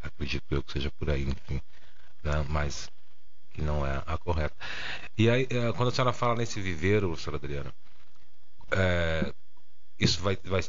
acredito 0.01 0.45
eu 0.51 0.63
que 0.63 0.73
seja 0.73 0.91
por 0.93 1.11
aí, 1.11 1.25
enfim, 1.25 1.61
né? 2.23 2.45
mas 2.49 2.89
que 3.51 3.61
não 3.61 3.85
é 3.85 4.03
a 4.07 4.17
correta. 4.17 4.55
E 5.19 5.29
aí, 5.29 5.47
é, 5.51 5.73
quando 5.73 5.89
a 5.89 5.93
senhora 5.93 6.13
fala 6.13 6.37
nesse 6.37 6.61
viveiro, 6.61 7.17
senhora 7.17 7.37
Adriana, 7.37 7.75
é, 8.71 9.35
isso 9.99 10.21
vai, 10.23 10.39
vai, 10.45 10.61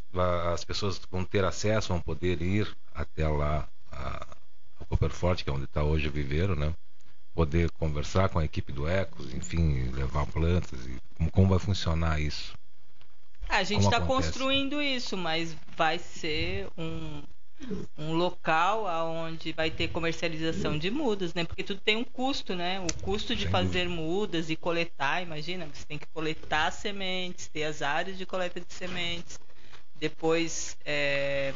as 0.53 0.65
pessoas 0.65 0.99
vão 1.09 1.23
ter 1.23 1.43
acesso, 1.43 1.89
vão 1.89 2.01
poder 2.01 2.41
ir 2.41 2.75
até 2.93 3.27
lá 3.27 3.67
a, 3.91 4.27
a 4.79 4.85
Copperforte, 4.85 5.43
que 5.43 5.49
é 5.49 5.53
onde 5.53 5.65
está 5.65 5.83
hoje 5.83 6.07
o 6.07 6.11
viveiro, 6.11 6.55
né? 6.55 6.73
Poder 7.33 7.69
conversar 7.71 8.29
com 8.29 8.39
a 8.39 8.45
equipe 8.45 8.71
do 8.71 8.87
Ecos, 8.87 9.33
enfim, 9.33 9.89
levar 9.91 10.25
plantas 10.27 10.85
e 10.85 10.97
como, 11.15 11.31
como 11.31 11.49
vai 11.49 11.59
funcionar 11.59 12.19
isso? 12.19 12.55
A 13.49 13.63
gente 13.63 13.83
está 13.85 14.01
construindo 14.01 14.81
isso, 14.81 15.15
mas 15.15 15.55
vai 15.77 15.99
ser 15.99 16.67
um, 16.77 17.21
um 17.97 18.13
local 18.13 18.85
onde 19.07 19.51
vai 19.53 19.71
ter 19.71 19.87
comercialização 19.87 20.77
de 20.77 20.91
mudas, 20.91 21.33
né? 21.33 21.43
Porque 21.45 21.63
tudo 21.63 21.79
tem 21.79 21.95
um 21.95 22.03
custo, 22.03 22.55
né? 22.55 22.79
O 22.79 23.01
custo 23.01 23.35
de 23.35 23.43
Sem 23.43 23.51
fazer 23.51 23.85
dúvida. 23.85 24.01
mudas 24.01 24.49
e 24.49 24.55
coletar, 24.55 25.21
imagina, 25.21 25.67
você 25.71 25.85
tem 25.85 25.97
que 25.97 26.07
coletar 26.07 26.71
sementes, 26.71 27.47
ter 27.47 27.63
as 27.63 27.81
áreas 27.81 28.17
de 28.17 28.25
coleta 28.25 28.59
de 28.59 28.73
sementes, 28.73 29.39
depois 29.95 30.77
é, 30.85 31.53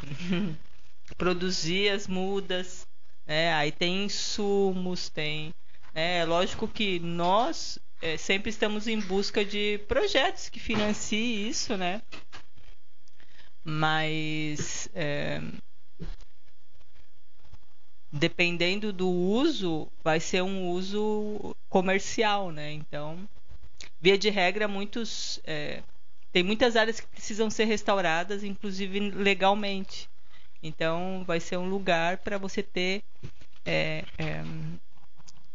produzir 1.18 1.90
as 1.90 2.06
mudas. 2.06 2.86
Né? 3.26 3.52
Aí 3.54 3.70
tem 3.70 4.04
insumos, 4.04 5.08
tem. 5.08 5.54
Né? 5.94 6.18
É 6.18 6.24
lógico 6.24 6.66
que 6.66 6.98
nós 6.98 7.78
é, 8.00 8.16
sempre 8.16 8.50
estamos 8.50 8.86
em 8.86 8.98
busca 8.98 9.44
de 9.44 9.78
projetos 9.86 10.48
que 10.48 10.58
financiem 10.58 11.48
isso, 11.48 11.76
né? 11.76 12.02
Mas 13.62 14.88
é, 14.94 15.40
dependendo 18.10 18.92
do 18.92 19.08
uso, 19.08 19.88
vai 20.02 20.18
ser 20.18 20.42
um 20.42 20.68
uso 20.68 21.54
comercial, 21.68 22.50
né? 22.50 22.72
Então, 22.72 23.28
via 24.00 24.18
de 24.18 24.30
regra, 24.30 24.66
muitos 24.66 25.40
é, 25.44 25.82
tem 26.32 26.42
muitas 26.42 26.76
áreas 26.76 27.00
que 27.00 27.06
precisam 27.08 27.50
ser 27.50 27.64
restauradas, 27.64 28.44
inclusive 28.44 28.98
legalmente. 29.10 30.08
Então, 30.62 31.24
vai 31.26 31.40
ser 31.40 31.56
um 31.56 31.68
lugar 31.68 32.18
para 32.18 32.38
você 32.38 32.62
ter 32.62 33.02
é, 33.64 34.04
é, 34.18 34.42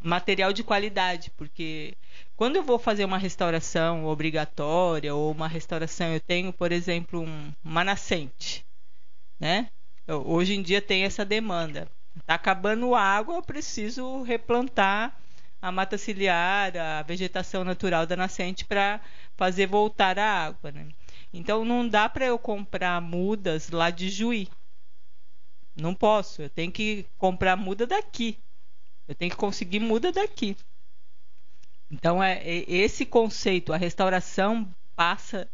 material 0.06 0.54
de 0.54 0.64
qualidade, 0.64 1.32
porque 1.36 1.96
quando 2.36 2.56
eu 2.56 2.64
vou 2.64 2.78
fazer 2.78 3.04
uma 3.06 3.18
restauração 3.18 4.06
obrigatória 4.06 5.14
ou 5.16 5.32
uma 5.32 5.48
restauração, 5.48 6.14
eu 6.14 6.20
tenho, 6.20 6.54
por 6.54 6.72
exemplo, 6.72 7.22
um, 7.22 7.52
uma 7.64 7.84
nascente, 7.84 8.64
né? 9.40 9.70
Eu, 10.06 10.28
hoje 10.28 10.54
em 10.54 10.62
dia 10.62 10.82
tem 10.82 11.04
essa 11.04 11.26
demanda. 11.26 11.90
Está 12.16 12.36
acabando 12.36 12.94
a 12.94 13.02
água, 13.02 13.36
eu 13.36 13.42
preciso 13.42 14.22
replantar 14.22 15.18
a 15.62 15.72
mata 15.72 15.98
ciliar, 15.98 16.78
a 16.78 17.02
vegetação 17.02 17.64
natural 17.64 18.06
da 18.06 18.16
nascente 18.16 18.64
para 18.64 19.02
fazer 19.36 19.66
voltar 19.66 20.20
a 20.20 20.46
água. 20.46 20.72
Né? 20.72 20.88
Então 21.34 21.66
não 21.66 21.88
dá 21.88 22.08
para 22.08 22.26
eu 22.26 22.38
comprar 22.38 23.02
mudas 23.02 23.72
lá 23.72 23.90
de 23.90 24.10
Juí. 24.10 24.48
Não 25.76 25.96
posso. 25.96 26.44
Eu 26.44 26.50
tenho 26.50 26.72
que 26.72 27.06
comprar 27.18 27.58
muda 27.58 27.88
daqui. 27.88 28.38
Eu 29.08 29.16
tenho 29.16 29.32
que 29.32 29.38
conseguir 29.38 29.80
muda 29.80 30.12
daqui. 30.12 30.58
Então 31.90 32.22
é, 32.22 32.38
é 32.40 32.64
esse 32.68 33.06
conceito, 33.06 33.74
a 33.74 33.78
restauração 33.78 34.68
passa 34.96 35.50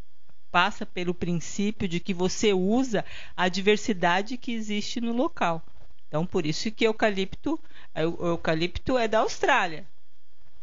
passa 0.50 0.86
pelo 0.86 1.14
princípio 1.14 1.88
de 1.88 1.98
que 1.98 2.14
você 2.14 2.52
usa 2.52 3.06
a 3.38 3.48
diversidade 3.48 4.38
que 4.38 4.52
existe 4.52 5.00
no 5.00 5.14
local. 5.14 5.64
Então 6.08 6.26
por 6.26 6.46
isso 6.46 6.70
que 6.72 6.86
eucalipto, 6.86 7.58
o 7.96 8.28
eucalipto 8.28 8.98
é 8.98 9.08
da 9.08 9.20
Austrália 9.20 9.88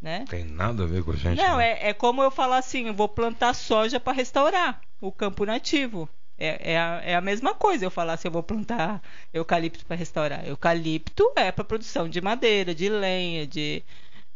né? 0.01 0.25
Tem 0.29 0.45
nada 0.45 0.85
a 0.85 0.87
ver 0.87 1.03
com 1.03 1.11
a 1.11 1.17
gente. 1.17 1.37
Não, 1.37 1.59
né? 1.59 1.73
é, 1.73 1.89
é 1.89 1.93
como 1.93 2.23
eu 2.23 2.31
falar 2.31 2.59
assim, 2.59 2.87
eu 2.87 2.95
vou 2.95 3.09
plantar 3.09 3.55
soja 3.55 3.99
para 3.99 4.13
restaurar 4.13 4.81
o 5.01 5.11
campo 5.11 5.45
nativo. 5.45 6.09
É, 6.39 6.73
é, 6.73 6.79
a, 6.79 7.01
é 7.05 7.15
a 7.17 7.21
mesma 7.21 7.53
coisa 7.53 7.85
eu 7.85 7.91
falar 7.91 8.17
se 8.17 8.29
eu 8.29 8.31
vou 8.31 8.43
plantar 8.43 9.03
eucalipto 9.35 9.85
para 9.85 9.97
restaurar. 9.97 10.47
Eucalipto 10.47 11.33
é 11.35 11.51
para 11.51 11.65
produção 11.65 12.09
de 12.09 12.21
madeira, 12.21 12.75
de 12.75 12.89
lenha, 12.89 13.47
de, 13.47 13.83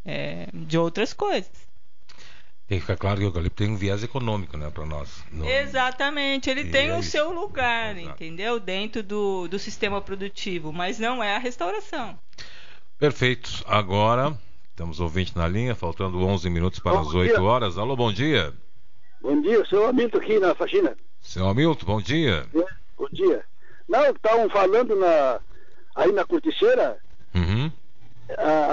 é, 0.05 0.49
de 0.53 0.77
outras 0.77 1.13
coisas. 1.13 1.51
Tem 2.67 2.79
que 2.79 2.83
ficar 2.83 2.97
claro 2.97 3.19
que 3.19 3.25
o 3.25 3.29
eucalipto 3.29 3.57
tem 3.63 3.71
um 3.71 3.77
viés 3.77 4.03
econômico, 4.03 4.57
né, 4.57 4.71
para 4.71 4.85
nós. 4.85 5.23
No... 5.31 5.49
Exatamente, 5.49 6.51
ele 6.51 6.63
e 6.63 6.71
tem 6.71 6.89
é 6.89 6.97
o 6.97 7.03
seu 7.03 7.33
lugar, 7.33 7.97
Exato. 7.97 8.15
entendeu? 8.15 8.59
Dentro 8.59 9.03
do, 9.03 9.47
do 9.47 9.59
sistema 9.59 10.01
produtivo, 10.01 10.73
mas 10.73 10.99
não 10.99 11.23
é 11.23 11.37
a 11.37 11.39
restauração. 11.39 12.19
Perfeito. 12.99 13.63
Agora 13.67 14.37
temos 14.75 15.01
ouvinte 15.01 15.37
na 15.37 15.47
linha, 15.47 15.75
faltando 15.75 16.25
11 16.25 16.49
minutos 16.51 16.81
para 16.81 16.93
bom 16.93 17.01
as 17.01 17.15
8 17.15 17.35
dia. 17.35 17.43
horas. 17.43 17.79
Alô, 17.79 17.95
bom 17.95 18.13
dia. 18.13 18.53
Bom 19.21 19.41
dia, 19.41 19.65
seu 19.67 19.87
Hamilton 19.87 20.19
aqui 20.19 20.39
na 20.41 20.55
faxina. 20.55 20.97
Seu 21.23 21.47
Hamilton, 21.49 21.87
bom 21.87 22.01
dia. 22.01 22.47
Bom 22.99 23.09
dia. 23.13 23.45
Não, 23.89 24.05
estavam 24.11 24.51
falando 24.51 24.97
na, 24.97 25.41
aí 25.95 26.13
na 26.13 26.25
corticeira. 26.25 26.99
Uhum. 27.35 27.71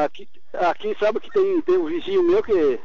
aqui, 0.03 0.27
aqui 0.53 0.95
sabe 0.99 1.19
que 1.19 1.31
tem, 1.31 1.61
tem 1.61 1.77
um 1.77 1.85
vizinho 1.85 2.23
meu 2.23 2.43
que 2.43 2.79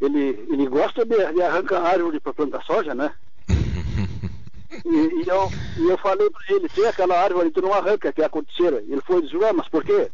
ele, 0.00 0.46
ele 0.50 0.66
gosta 0.66 1.04
de, 1.04 1.32
de 1.32 1.42
arrancar 1.42 1.82
árvore 1.82 2.20
para 2.20 2.34
plantar 2.34 2.62
soja, 2.64 2.94
né? 2.94 3.12
e, 3.48 5.22
e, 5.22 5.28
eu, 5.28 5.50
e 5.78 5.88
eu 5.88 5.98
falei 5.98 6.28
para 6.28 6.56
ele, 6.56 6.68
tem 6.68 6.86
aquela 6.86 7.18
árvore, 7.18 7.50
tu 7.50 7.62
não 7.62 7.72
arranca, 7.72 8.12
que 8.12 8.20
é 8.20 8.24
a 8.24 8.30
corticeira. 8.30 8.82
Ele 8.88 9.00
foi 9.02 9.22
dizer, 9.22 9.52
mas 9.52 9.68
por 9.68 9.84
quê? 9.84 10.10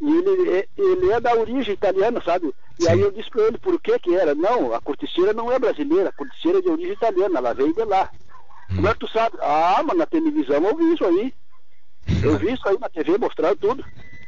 E 0.00 0.10
ele, 0.10 0.50
é, 0.50 0.68
ele 0.76 1.10
é 1.12 1.20
da 1.20 1.34
origem 1.34 1.74
italiana, 1.74 2.20
sabe? 2.24 2.52
E 2.78 2.84
Sim. 2.84 2.90
aí 2.90 3.00
eu 3.00 3.10
disse 3.10 3.30
para 3.30 3.44
ele 3.44 3.58
por 3.58 3.80
que 3.80 3.98
que 3.98 4.14
era. 4.14 4.34
Não, 4.34 4.74
a 4.74 4.80
corticeira 4.80 5.32
não 5.32 5.50
é 5.50 5.58
brasileira, 5.58 6.08
a 6.08 6.12
corticeira 6.12 6.58
é 6.58 6.62
de 6.62 6.68
origem 6.68 6.92
italiana, 6.92 7.38
ela 7.38 7.54
veio 7.54 7.72
de 7.72 7.84
lá. 7.84 8.10
Hum. 8.70 8.76
Como 8.76 8.88
é 8.88 8.92
que 8.92 9.00
tu 9.00 9.08
sabe? 9.08 9.36
Ah, 9.40 9.82
mas 9.84 9.96
na 9.96 10.06
televisão 10.06 10.62
eu 10.62 10.76
vi 10.76 10.94
isso 10.94 11.04
aí. 11.04 11.34
Eu 12.22 12.36
vi 12.36 12.52
isso 12.52 12.68
aí 12.68 12.78
na 12.78 12.88
TV, 12.90 13.16
mostraram 13.16 13.56
tudo. 13.56 13.82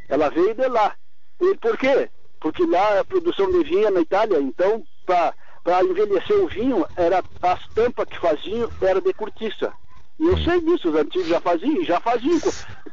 Ela 0.09 0.31
veio 0.31 0.55
de 0.55 0.67
lá. 0.67 0.95
E 1.41 1.55
por 1.57 1.77
quê? 1.77 2.09
Porque 2.41 2.65
lá 2.65 3.01
a 3.01 3.05
produção 3.05 3.51
de 3.51 3.65
vinho 3.65 3.89
é 3.89 3.91
na 3.91 4.01
Itália, 4.01 4.41
então 4.41 4.83
para 5.05 5.85
envelhecer 5.85 6.39
o 6.39 6.49
vinho, 6.49 6.87
era 6.97 7.23
as 7.43 7.69
tampas 7.69 8.07
que 8.09 8.19
faziam 8.19 8.71
era 8.81 9.01
de 9.01 9.13
cortiça. 9.13 9.73
E 10.19 10.27
eu 10.27 10.39
sei 10.39 10.61
disso, 10.63 10.89
os 10.89 10.95
antigos 10.95 11.29
já 11.29 11.41
faziam, 11.41 11.85
já 11.85 12.01
faziam. 12.01 12.41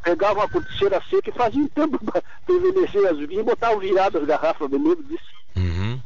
Pegavam 0.04 0.44
uma 0.44 0.50
corticeira 0.50 1.02
seca 1.10 1.30
e 1.30 1.34
faziam 1.34 1.68
tempo 1.74 1.98
para 2.04 2.22
envelhecer 2.50 3.06
as 3.08 3.18
vinhas 3.18 3.42
e 3.42 3.44
botavam 3.44 3.80
viradas 3.80 4.22
as 4.22 4.28
garrafas, 4.28 4.70
me 4.70 4.78
lembro 4.78 5.04
disso. 5.04 5.24
Uhum. 5.56 6.02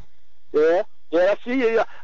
É, 0.53 0.85
é 1.13 1.31
assim, 1.31 1.59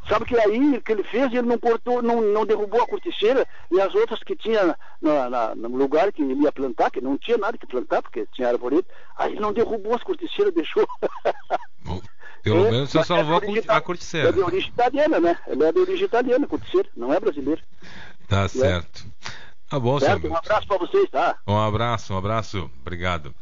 sabe 0.07 0.25
que 0.25 0.35
aí 0.37 0.81
que 0.81 0.91
ele 0.91 1.03
fez, 1.03 1.31
ele 1.31 1.43
não 1.43 1.59
cortou, 1.59 2.01
não, 2.01 2.21
não 2.21 2.45
derrubou 2.45 2.81
a 2.81 2.87
corticeira 2.87 3.45
e 3.71 3.79
as 3.79 3.93
outras 3.93 4.19
que 4.23 4.35
tinha 4.35 4.77
na, 5.01 5.29
na, 5.29 5.55
no 5.55 5.75
lugar 5.75 6.11
que 6.11 6.21
ele 6.21 6.43
ia 6.43 6.51
plantar, 6.51 6.89
que 6.89 7.01
não 7.01 7.17
tinha 7.17 7.37
nada 7.37 7.57
que 7.57 7.67
plantar, 7.67 8.01
porque 8.01 8.25
tinha 8.33 8.47
arvoredo, 8.47 8.85
aí 9.17 9.33
ele 9.33 9.41
não 9.41 9.53
derrubou 9.53 9.93
as 9.93 10.03
corticeiras, 10.03 10.53
deixou. 10.53 10.87
Pelo 12.43 12.67
é, 12.67 12.71
menos 12.71 12.91
você 12.91 13.03
salvou 13.05 13.41
é 13.41 13.63
a 13.67 13.81
corticeira. 13.81 14.29
É 14.29 14.31
de 14.33 14.41
origem 14.41 14.69
italiana, 14.69 15.19
né? 15.19 15.37
Ele 15.47 15.63
é 15.63 15.71
de 15.71 15.79
origem 15.79 16.05
italiana, 16.05 16.45
corticeira, 16.45 16.89
não 16.95 17.13
é 17.13 17.19
brasileiro. 17.19 17.61
Tá 18.27 18.47
certo. 18.47 19.05
Tá 19.69 19.79
bom, 19.79 19.99
certo? 19.99 20.27
Um 20.27 20.35
abraço 20.35 20.67
para 20.67 20.77
vocês, 20.77 21.09
tá? 21.09 21.37
Um 21.47 21.57
abraço, 21.57 22.13
um 22.13 22.17
abraço. 22.17 22.71
Obrigado. 22.81 23.33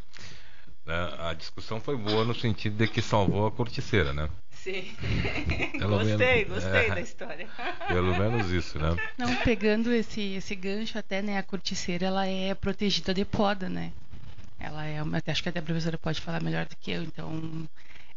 É, 0.87 1.29
a 1.29 1.33
discussão 1.33 1.79
foi 1.79 1.95
boa 1.95 2.25
no 2.25 2.33
sentido 2.33 2.75
de 2.77 2.87
que 2.87 3.01
salvou 3.01 3.47
a 3.47 3.51
corticeira, 3.51 4.13
né? 4.13 4.29
Sim. 4.49 4.95
gostei, 5.79 6.45
menos, 6.45 6.63
gostei 6.63 6.87
é, 6.87 6.95
da 6.95 7.01
história. 7.01 7.47
Pelo 7.87 8.17
menos 8.17 8.51
isso, 8.51 8.79
né? 8.79 8.95
Não, 9.17 9.35
pegando 9.37 9.91
esse, 9.91 10.35
esse 10.35 10.55
gancho 10.55 10.97
até, 10.97 11.21
né? 11.21 11.37
A 11.37 11.43
corticeira, 11.43 12.05
ela 12.05 12.25
é 12.25 12.53
protegida 12.53 13.13
de 13.13 13.25
poda, 13.25 13.69
né? 13.69 13.91
Ela 14.59 14.85
é, 14.85 15.01
acho 15.27 15.41
que 15.41 15.49
até 15.49 15.59
a 15.59 15.63
professora 15.63 15.97
pode 15.97 16.21
falar 16.21 16.41
melhor 16.41 16.65
do 16.65 16.75
que 16.75 16.91
eu, 16.91 17.03
então 17.03 17.67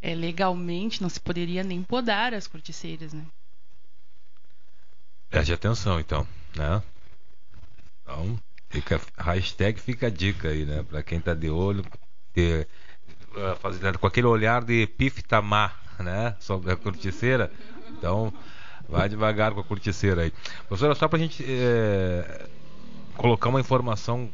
é, 0.02 0.14
legalmente 0.14 1.00
não 1.00 1.08
se 1.08 1.18
poderia 1.18 1.64
nem 1.64 1.82
podar 1.82 2.34
as 2.34 2.46
corticeiras, 2.46 3.14
né? 3.14 3.24
Preste 5.30 5.52
atenção, 5.52 5.98
então, 5.98 6.26
né? 6.56 6.82
Então, 8.02 8.38
fica, 8.68 9.00
hashtag 9.16 9.80
fica 9.80 10.08
a 10.08 10.10
dica 10.10 10.48
aí, 10.48 10.64
né? 10.64 10.82
Para 10.82 11.02
quem 11.02 11.20
tá 11.20 11.34
de 11.34 11.48
olho, 11.48 11.84
ter, 12.32 12.68
uh, 13.32 13.56
fazer, 13.56 13.96
com 13.98 14.06
aquele 14.06 14.26
olhar 14.26 14.62
de 14.64 14.86
piftamar, 14.86 15.78
né? 15.98 16.36
Sobre 16.40 16.72
a 16.72 16.76
corticeira. 16.76 17.50
Então, 17.90 18.32
vai 18.88 19.08
devagar 19.08 19.52
com 19.52 19.60
a 19.60 19.64
corticeira 19.64 20.22
aí. 20.22 20.32
Professora, 20.68 20.94
só 20.94 21.08
para 21.08 21.18
a 21.18 21.22
gente 21.22 21.44
é, 21.46 22.46
colocar 23.16 23.48
uma 23.48 23.60
informação 23.60 24.30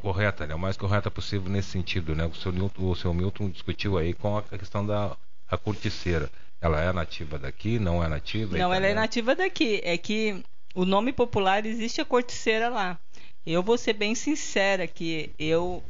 correta, 0.00 0.46
né? 0.46 0.54
O 0.54 0.58
mais 0.58 0.76
correta 0.76 1.10
possível 1.10 1.50
nesse 1.50 1.70
sentido, 1.70 2.14
né? 2.14 2.24
O 2.26 2.34
seu, 2.34 2.52
Newton, 2.52 2.90
o 2.90 2.96
seu 2.96 3.12
Milton 3.12 3.50
discutiu 3.50 3.98
aí 3.98 4.14
com 4.14 4.38
a 4.38 4.42
questão 4.42 4.86
da 4.86 5.16
a 5.50 5.56
corticeira. 5.56 6.30
Ela 6.60 6.80
é 6.80 6.92
nativa 6.92 7.38
daqui? 7.38 7.78
Não 7.78 8.04
é 8.04 8.08
nativa? 8.08 8.56
Não, 8.56 8.72
ela 8.72 8.86
é 8.86 8.94
nativa 8.94 9.34
daqui. 9.34 9.80
É 9.82 9.96
que 9.96 10.44
o 10.74 10.84
nome 10.84 11.12
popular 11.12 11.66
existe 11.66 12.00
a 12.00 12.04
corticeira 12.04 12.68
lá. 12.68 12.98
Eu 13.46 13.62
vou 13.62 13.78
ser 13.78 13.94
bem 13.94 14.14
sincera 14.14 14.86
que 14.86 15.30
eu 15.38 15.82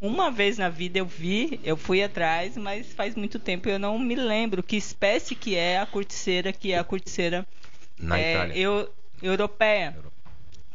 uma 0.00 0.30
vez 0.30 0.56
na 0.56 0.70
vida 0.70 0.98
eu 0.98 1.04
vi, 1.04 1.60
eu 1.62 1.76
fui 1.76 2.02
atrás, 2.02 2.56
mas 2.56 2.90
faz 2.92 3.14
muito 3.14 3.38
tempo 3.38 3.68
eu 3.68 3.78
não 3.78 3.98
me 3.98 4.14
lembro 4.14 4.62
que 4.62 4.76
espécie 4.76 5.34
que 5.34 5.54
é 5.56 5.78
a 5.78 5.84
corticeira, 5.84 6.52
que 6.52 6.72
é 6.72 6.78
a 6.78 6.84
corticeira 6.84 7.46
na 7.98 8.18
é, 8.18 8.32
Itália. 8.32 8.56
Eu, 8.56 8.90
europeia, 9.22 9.94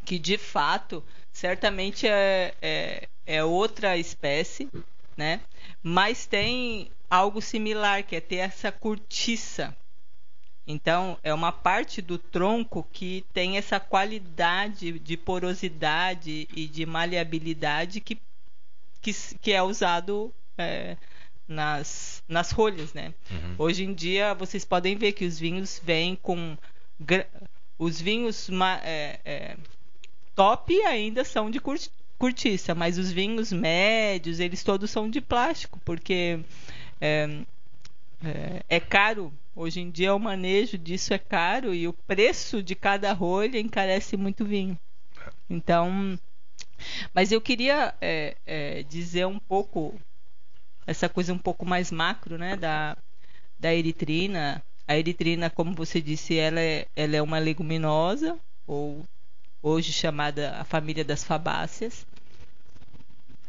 que 0.04 0.18
de 0.18 0.38
fato 0.38 1.02
certamente 1.32 2.06
é, 2.06 2.54
é, 2.62 3.08
é 3.26 3.44
outra 3.44 3.98
espécie, 3.98 4.68
né? 5.16 5.40
Mas 5.82 6.24
tem 6.24 6.90
algo 7.10 7.42
similar, 7.42 8.04
que 8.04 8.16
é 8.16 8.20
ter 8.20 8.36
essa 8.36 8.70
cortiça. 8.70 9.76
Então, 10.66 11.16
é 11.22 11.32
uma 11.32 11.52
parte 11.52 12.02
do 12.02 12.18
tronco 12.18 12.86
que 12.92 13.24
tem 13.32 13.56
essa 13.56 13.78
qualidade 13.78 14.98
de 14.98 15.16
porosidade 15.16 16.48
e 16.54 16.66
de 16.66 16.84
maleabilidade 16.84 18.00
que, 18.00 18.18
que, 19.00 19.12
que 19.40 19.52
é 19.52 19.62
usado 19.62 20.34
é, 20.58 20.96
nas, 21.46 22.22
nas 22.28 22.50
rolhas, 22.50 22.92
né? 22.92 23.14
Uhum. 23.30 23.54
Hoje 23.58 23.84
em 23.84 23.94
dia, 23.94 24.34
vocês 24.34 24.64
podem 24.64 24.96
ver 24.96 25.12
que 25.12 25.24
os 25.24 25.38
vinhos 25.38 25.80
vêm 25.82 26.16
com... 26.16 26.58
Os 27.78 28.00
vinhos 28.00 28.48
é, 28.82 29.20
é, 29.24 29.56
top 30.34 30.74
ainda 30.82 31.24
são 31.24 31.48
de 31.48 31.60
cortiça, 32.18 32.74
mas 32.74 32.98
os 32.98 33.12
vinhos 33.12 33.52
médios, 33.52 34.40
eles 34.40 34.64
todos 34.64 34.90
são 34.90 35.08
de 35.08 35.20
plástico, 35.20 35.78
porque 35.84 36.40
é, 37.00 37.44
é, 38.24 38.62
é 38.68 38.80
caro. 38.80 39.32
Hoje 39.54 39.80
em 39.80 39.90
dia 39.90 40.14
o 40.14 40.18
manejo 40.18 40.76
disso 40.76 41.14
é 41.14 41.18
caro 41.18 41.74
e 41.74 41.88
o 41.88 41.92
preço 41.92 42.62
de 42.62 42.74
cada 42.74 43.12
rolha 43.12 43.58
encarece 43.58 44.16
muito 44.16 44.44
vinho. 44.44 44.78
Então, 45.48 46.18
mas 47.14 47.32
eu 47.32 47.40
queria 47.40 47.94
é, 48.00 48.36
é, 48.46 48.82
dizer 48.82 49.26
um 49.26 49.38
pouco 49.38 49.94
essa 50.86 51.08
coisa 51.08 51.32
um 51.32 51.38
pouco 51.38 51.66
mais 51.66 51.90
macro, 51.90 52.38
né, 52.38 52.56
da, 52.56 52.96
da 53.58 53.74
eritrina. 53.74 54.62
A 54.86 54.96
eritrina, 54.96 55.50
como 55.50 55.74
você 55.74 56.00
disse, 56.00 56.38
ela 56.38 56.60
é, 56.60 56.86
ela 56.94 57.16
é 57.16 57.22
uma 57.22 57.38
leguminosa 57.38 58.38
ou 58.66 59.04
hoje 59.62 59.92
chamada 59.92 60.56
a 60.60 60.64
família 60.64 61.04
das 61.04 61.24
fabáceas. 61.24 62.06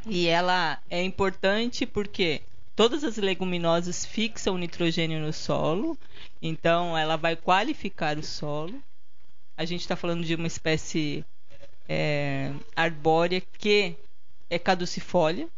E 0.06 0.28
ela 0.28 0.80
é 0.90 1.04
importante 1.04 1.86
porque 1.86 2.42
todas 2.78 3.04
as 3.04 3.18
leguminosas 3.18 4.06
fixam 4.06 4.56
nitrogênio 4.56 5.20
no 5.20 5.34
solo, 5.34 5.98
então 6.40 6.96
ela 6.96 7.18
vai 7.18 7.36
qualificar 7.36 8.20
o 8.20 8.24
solo. 8.24 8.80
A 9.58 9.66
gente 9.66 9.82
está 9.82 9.96
falando 9.96 10.24
de 10.24 10.36
uma 10.36 10.46
espécie 10.46 11.26
é, 11.90 12.54
arbórea 12.76 13.42
que 13.42 13.98
é 14.48 14.60
caducifólia, 14.60 15.50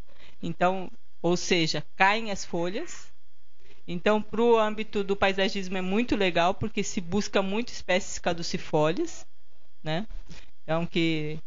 então, 0.42 0.90
ou 1.22 1.36
seja, 1.36 1.86
caem 1.98 2.32
as 2.32 2.46
folhas. 2.46 3.12
Então, 3.86 4.22
para 4.22 4.42
o 4.42 4.58
âmbito 4.58 5.04
do 5.04 5.14
paisagismo 5.14 5.78
é 5.78 5.82
muito 5.82 6.16
legal 6.16 6.54
porque 6.54 6.82
se 6.84 7.02
busca 7.02 7.42
muito 7.42 7.68
espécies 7.68 8.18
caducifólias, 8.18 9.28
né? 9.84 10.08
Então, 10.64 10.86
que 10.86 11.38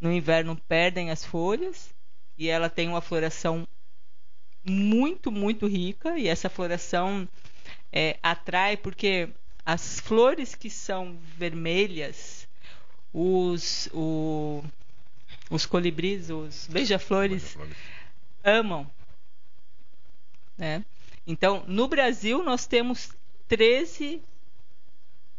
no 0.00 0.10
inverno 0.10 0.56
perdem 0.66 1.10
as 1.10 1.22
folhas 1.22 1.94
e 2.38 2.48
ela 2.48 2.70
tem 2.70 2.88
uma 2.88 3.02
floração 3.02 3.66
muito, 4.68 5.30
muito 5.30 5.66
rica 5.66 6.18
e 6.18 6.28
essa 6.28 6.48
floração 6.48 7.28
é, 7.92 8.18
atrai 8.22 8.76
porque 8.76 9.28
as 9.64 10.00
flores 10.00 10.54
que 10.54 10.70
são 10.70 11.18
vermelhas 11.36 12.48
os, 13.12 13.88
o, 13.92 14.62
os 15.50 15.66
colibris, 15.66 16.30
os 16.30 16.68
beija-flores 16.70 17.56
amam. 18.44 18.88
Né? 20.56 20.84
Então, 21.26 21.64
no 21.66 21.88
Brasil, 21.88 22.42
nós 22.42 22.66
temos 22.66 23.12
13 23.48 24.22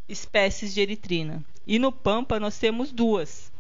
espécies 0.08 0.74
de 0.74 0.82
eritrina. 0.82 1.44
E 1.66 1.78
no 1.78 1.92
Pampa, 1.92 2.40
nós 2.40 2.58
temos 2.58 2.92
duas. 2.92 3.52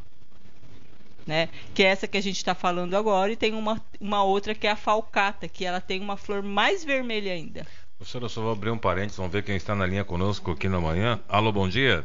Né? 1.29 1.47
Que 1.75 1.83
é 1.83 1.87
essa 1.89 2.07
que 2.07 2.17
a 2.17 2.21
gente 2.21 2.37
está 2.37 2.55
falando 2.55 2.97
agora, 2.97 3.31
e 3.31 3.35
tem 3.35 3.53
uma, 3.53 3.79
uma 4.01 4.23
outra 4.23 4.55
que 4.55 4.65
é 4.65 4.71
a 4.71 4.75
falcata, 4.75 5.47
que 5.47 5.63
ela 5.63 5.79
tem 5.79 6.01
uma 6.01 6.17
flor 6.17 6.41
mais 6.41 6.83
vermelha 6.83 7.31
ainda. 7.31 7.67
Professor, 7.99 8.23
eu 8.23 8.29
só 8.29 8.41
vou 8.41 8.51
abrir 8.51 8.71
um 8.71 8.79
parênteses, 8.79 9.17
vamos 9.17 9.31
ver 9.31 9.43
quem 9.43 9.55
está 9.55 9.75
na 9.75 9.85
linha 9.85 10.03
conosco 10.03 10.49
aqui 10.49 10.67
na 10.67 10.79
manhã. 10.81 11.19
Alô, 11.29 11.51
bom 11.51 11.69
dia. 11.69 12.03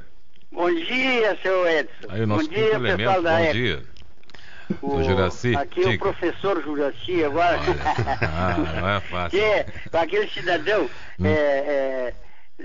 Bom 0.52 0.70
dia, 0.74 1.38
seu 1.40 1.66
Edson. 1.66 2.06
Aí 2.10 2.20
o 2.20 2.26
nosso 2.26 2.48
bom 2.48 2.54
dia, 2.54 2.64
elemento, 2.74 2.96
pessoal 2.98 3.22
da 3.22 3.38
bom 3.38 3.52
dia. 3.52 3.82
O, 4.82 4.94
O 4.96 5.04
Juraci, 5.04 5.56
aqui 5.56 5.80
é 5.80 5.86
o 5.86 5.90
diga. 5.92 6.04
professor 6.04 6.62
Juraci 6.62 7.24
agora. 7.24 7.58
Ah, 8.20 8.56
não 8.80 8.88
é 8.90 9.00
fácil. 9.00 9.38
que 9.38 9.44
é 9.44 9.66
aquele 9.92 10.28
cidadão 10.28 10.84
Hum. 11.18 11.26
é, 11.26 11.30
é, 11.30 12.14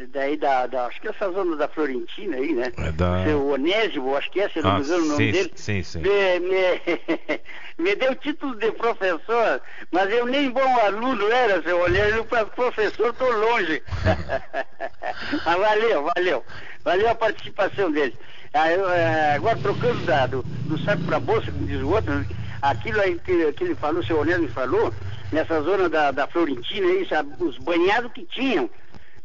daí 0.10 0.38
da, 0.38 0.68
da- 0.68 0.86
acho 0.86 1.02
que 1.02 1.08
essa 1.08 1.32
zona 1.32 1.56
da 1.56 1.68
Florentina 1.68 2.38
aí, 2.38 2.54
né? 2.54 2.72
É 2.78 2.92
da- 2.92 3.24
Seu 3.26 3.48
Onésimo, 3.48 4.16
acho 4.16 4.30
que 4.32 4.40
é, 4.40 4.50
se 4.50 4.62
não 4.62 4.72
Ah, 4.72 4.80
me 4.80 4.86
engano 4.86 5.04
o 5.04 5.08
nome 5.08 5.26
sim, 5.26 5.32
dele. 5.32 5.52
sim, 5.56 5.84
sim. 5.84 6.00
Me, 6.00 6.40
me, 6.40 7.42
me 7.90 7.96
deu 7.96 8.16
título 8.16 8.56
de 8.56 8.72
professor, 8.74 9.62
mas 9.92 10.12
eu 10.14 10.26
nem 10.26 10.50
bom 10.52 10.80
aluno 10.80 11.28
era, 11.32 11.62
seu 11.64 11.80
Onésimo, 11.82 12.26
para 12.26 12.46
professor 12.46 13.10
estou 13.10 13.32
longe. 13.32 13.82
mas 15.46 15.58
valeu, 15.60 16.10
valeu. 16.16 16.46
Valeu 16.86 17.10
a 17.10 17.16
participação 17.16 17.92
dele. 17.92 18.16
Ah, 18.54 18.72
eu, 18.72 18.90
eh, 18.90 19.34
agora 19.36 19.58
trocando 19.58 20.06
da- 20.06 20.26
do, 20.28 20.46
do 20.66 20.78
saco 20.80 21.04
para 21.04 21.20
bolsa, 21.20 21.52
como 21.52 21.66
diz 21.68 21.80
o 21.82 21.90
outro, 21.90 22.14
né? 22.14 22.26
aquilo 22.62 23.00
aí 23.02 23.20
que, 23.20 23.52
que 23.54 23.64
ele 23.64 23.76
falou, 23.76 24.04
seu 24.04 24.20
Onésimo 24.20 24.50
falou, 24.50 24.94
nessa 25.32 25.62
zona 25.62 25.88
da, 25.90 26.12
da 26.12 26.28
Florentina, 26.28 26.88
aí, 26.88 27.08
sabe, 27.08 27.32
os 27.40 27.58
banhados 27.58 28.12
que 28.14 28.26
tinham. 28.26 28.70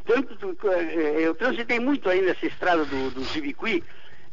Tanto, 0.07 0.35
do- 0.35 0.73
eh, 0.73 1.21
eu 1.21 1.35
transitei 1.35 1.81
muito 1.81 2.09
aí 2.11 2.21
nessa 2.21 2.45
estrada 2.47 2.85
do, 2.85 3.11
do 3.11 3.25
Zibiqui, 3.25 3.83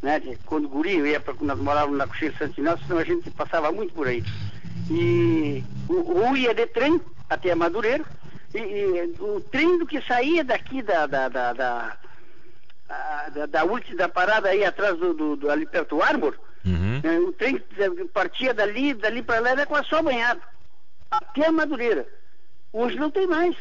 né? 0.02 0.20
de- 0.20 0.38
Quando 0.46 0.68
guri, 0.68 0.98
eu 0.98 1.08
ia 1.08 1.20
pra, 1.20 1.34
nós 1.40 1.58
morávamos 1.60 1.98
na 1.98 2.08
Cocheira 2.08 2.36
Santo 2.38 2.60
Inácio, 2.60 2.86
senão 2.86 3.00
a 3.00 3.04
gente 3.06 3.30
passava 3.32 3.72
muito 3.72 3.94
por 3.94 4.08
aí. 4.08 4.22
E 4.90 5.64
o, 5.88 6.20
ou 6.20 6.36
ia 6.36 6.54
de 6.54 6.66
trem 6.68 7.02
até 7.30 7.52
a 7.52 7.56
Madureira, 7.56 8.06
e, 8.54 8.60
e 8.60 9.16
o 9.22 9.40
trem 9.40 9.78
do 9.78 9.86
que 9.88 10.02
saía 10.02 10.44
daqui 10.44 10.82
da, 10.82 11.08
da, 11.08 11.30
da, 11.30 11.54
da, 11.54 11.98
a- 12.90 13.30
da, 13.30 13.46
da 13.46 13.64
última 13.64 13.96
da 13.98 14.10
parada 14.10 14.50
aí 14.50 14.66
atrás 14.66 14.98
do, 14.98 15.14
do, 15.14 15.36
do- 15.38 15.50
ali 15.50 15.66
perto 15.66 15.96
do 15.96 16.02
Arbor, 16.04 16.38
Uhum. 16.66 17.00
né, 17.04 17.18
o 17.20 17.32
trem 17.34 17.58
partia 18.14 18.54
dali, 18.54 18.94
dali 18.94 19.24
para 19.24 19.40
lá 19.40 19.50
era 19.52 19.66
quase 19.66 19.88
só 19.88 20.02
banhado. 20.04 20.42
Até 21.10 21.48
a 21.48 21.52
Madureira. 21.52 22.08
Hoje 22.74 22.98
não 22.98 23.10
tem 23.10 23.26
mais. 23.26 23.56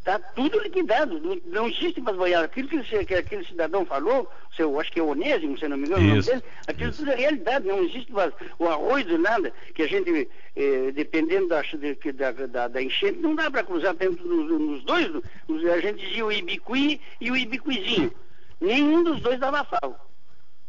Está 0.00 0.18
tudo 0.18 0.58
liquidado. 0.60 1.20
Não, 1.20 1.38
não 1.44 1.68
existe 1.68 2.00
mais 2.00 2.16
banhado. 2.16 2.46
Aquilo 2.46 2.68
que, 2.68 3.04
que 3.04 3.14
aquele 3.14 3.44
cidadão 3.44 3.84
falou, 3.84 4.30
seu, 4.56 4.80
acho 4.80 4.90
que 4.90 4.98
é 4.98 5.02
Onésimo, 5.02 5.58
se 5.58 5.68
não 5.68 5.76
me 5.76 5.86
engano, 5.86 6.02
o 6.02 6.06
nome 6.08 6.20
Isso, 6.20 6.30
dele, 6.30 6.42
aquilo 6.66 6.88
isso. 6.90 6.98
tudo 7.00 7.10
é 7.12 7.16
realidade. 7.16 7.66
Não 7.68 7.84
existe 7.84 8.10
mais 8.10 8.32
o 8.58 8.66
arroz 8.66 9.04
do 9.06 9.18
nada, 9.18 9.52
que 9.74 9.82
a 9.82 9.86
gente, 9.86 10.26
eh, 10.56 10.90
dependendo 10.92 11.48
da, 11.48 11.60
de- 11.60 12.12
da, 12.12 12.32
da, 12.32 12.68
da 12.68 12.82
enchente, 12.82 13.18
não 13.18 13.34
dá 13.34 13.50
para 13.50 13.62
cruzar 13.62 13.94
dentro 13.94 14.26
dos, 14.26 14.58
nos 14.58 14.82
dois. 14.84 15.06
a 15.70 15.80
gente 15.80 16.06
dizia 16.06 16.24
o 16.24 16.32
Ibiqui 16.32 16.98
e 17.20 17.30
o 17.30 17.36
Ibiquizinho. 17.36 18.10
Nenhum 18.58 19.04
dos 19.04 19.20
dois 19.20 19.38
dava 19.38 19.64
falo. 19.64 19.94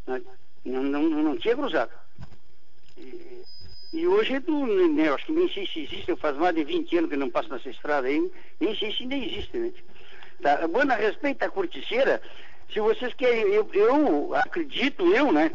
né? 0.08 0.22
Não, 0.66 0.84
não, 0.84 1.04
não 1.04 1.38
tinha 1.38 1.56
cruzado. 1.56 1.92
E, 2.98 3.42
e 3.94 4.08
hoje, 4.08 4.40
tu, 4.42 4.66
né, 4.66 5.10
eu 5.10 5.16
acho 5.16 5.26
que 5.26 5.32
nem 5.34 5.50
sei 5.50 5.68
se 5.68 5.82
existe, 5.82 6.10
eu 6.10 6.18
faz 6.18 6.38
mais 6.38 6.56
de 6.56 6.64
20 6.64 6.98
anos 6.98 7.10
que 7.10 7.18
não 7.18 7.30
passo 7.30 7.50
nessa 7.50 7.70
estrada 7.70 8.08
aí, 8.08 8.32
nem 8.60 8.76
sei 8.78 8.92
se 8.94 9.04
ainda 9.04 9.16
existe, 9.16 9.58
né? 9.58 9.72
Tá, 10.42 10.68
bom, 10.68 10.80
a 10.90 10.96
respeito 10.96 11.44
à 11.44 11.50
corticeira, 11.50 12.22
se 12.74 12.80
vocês 12.80 13.14
querem, 13.14 13.44
eu, 13.54 13.70
eu 13.74 14.34
acredito, 14.36 15.14
eu, 15.14 15.32
né, 15.32 15.52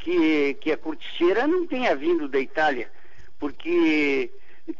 que, 0.00 0.54
que 0.54 0.72
a 0.72 0.76
corticeira 0.76 1.46
não 1.46 1.66
tenha 1.66 1.94
vindo 1.94 2.28
da 2.28 2.38
Itália, 2.40 2.90
porque 3.38 4.30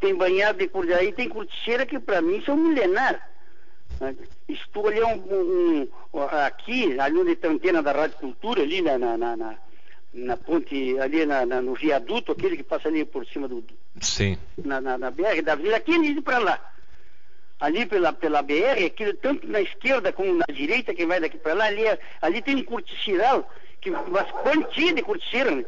tem 0.01 0.15
banhado 0.15 0.59
de 0.59 0.69
corticeira, 0.69 1.03
aí 1.03 1.13
tem 1.13 1.29
corticeira 1.29 1.87
que 1.87 1.99
para 2.01 2.21
mim 2.21 2.43
são 2.45 2.57
milenar. 2.57 3.23
né? 4.01 4.17
Estou 4.49 4.89
ali 4.89 5.03
um, 5.03 5.89
um- 6.13 6.23
aqui, 6.45 6.99
ali 7.01 7.19
onde 7.19 7.37
tem 7.37 7.51
a 7.51 7.55
antena 7.55 7.83
da 7.83 7.93
Rádio 7.93 8.19
Cultura, 8.19 8.63
ali 8.63 8.83
na, 8.83 8.99
na, 8.99 9.17
na, 9.17 9.59
na- 10.17 10.37
ponte, 10.37 10.99
ali 10.99 11.25
na, 11.27 11.45
na- 11.47 11.61
no 11.63 11.75
viaduto, 11.75 12.33
aquele 12.33 12.57
que 12.57 12.63
passa 12.63 12.89
ali 12.89 13.05
por 13.05 13.25
cima 13.27 13.47
do, 13.47 13.65
Sim. 14.01 14.39
na, 14.65 14.81
na, 14.81 14.97
na 14.99 15.11
BR 15.11 15.43
da 15.43 15.53
Avenida, 15.53 15.77
aqui 15.77 15.93
indo 15.95 16.23
para 16.23 16.39
lá. 16.39 16.73
Ali 17.61 17.87
pela, 17.87 18.13
pela 18.13 18.43
BR, 18.43 18.85
aquilo, 18.87 19.15
tanto 19.15 19.47
na 19.47 19.61
esquerda 19.61 20.13
como 20.13 20.35
na 20.35 20.45
direita, 20.53 20.95
quem 20.95 21.07
vai 21.07 21.21
daqui 21.21 21.39
para 21.39 21.55
lá, 21.55 21.65
ali, 21.67 21.87
é- 21.87 21.99
ali 22.21 22.43
tem 22.43 22.57
um 22.57 22.63
corticiral, 22.65 23.51
que, 23.81 23.91
uma 23.91 24.25
quantia 24.25 24.93
de 24.93 25.03
corticeira, 25.03 25.51
né? 25.53 25.65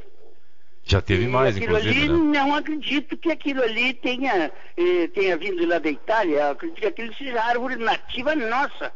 Já 0.84 1.02
teve 1.02 1.24
E 1.24 1.28
mais, 1.28 1.56
aquilo 1.56 1.76
inclusive, 1.78 2.04
ali, 2.04 2.08
né? 2.12 2.38
não 2.40 2.54
acredito 2.54 3.16
que 3.18 3.30
aquilo 3.30 3.62
ali 3.62 3.92
tenha, 3.92 4.50
eh, 4.76 5.06
tenha 5.08 5.36
vindo 5.36 5.66
lá 5.66 5.78
da 5.78 5.90
Itália. 5.90 6.50
Acredito 6.50 6.80
que 6.80 6.86
aquilo 6.86 7.14
seja 7.14 7.42
árvore 7.42 7.76
nativa 7.76 8.34
nossa. 8.34 8.90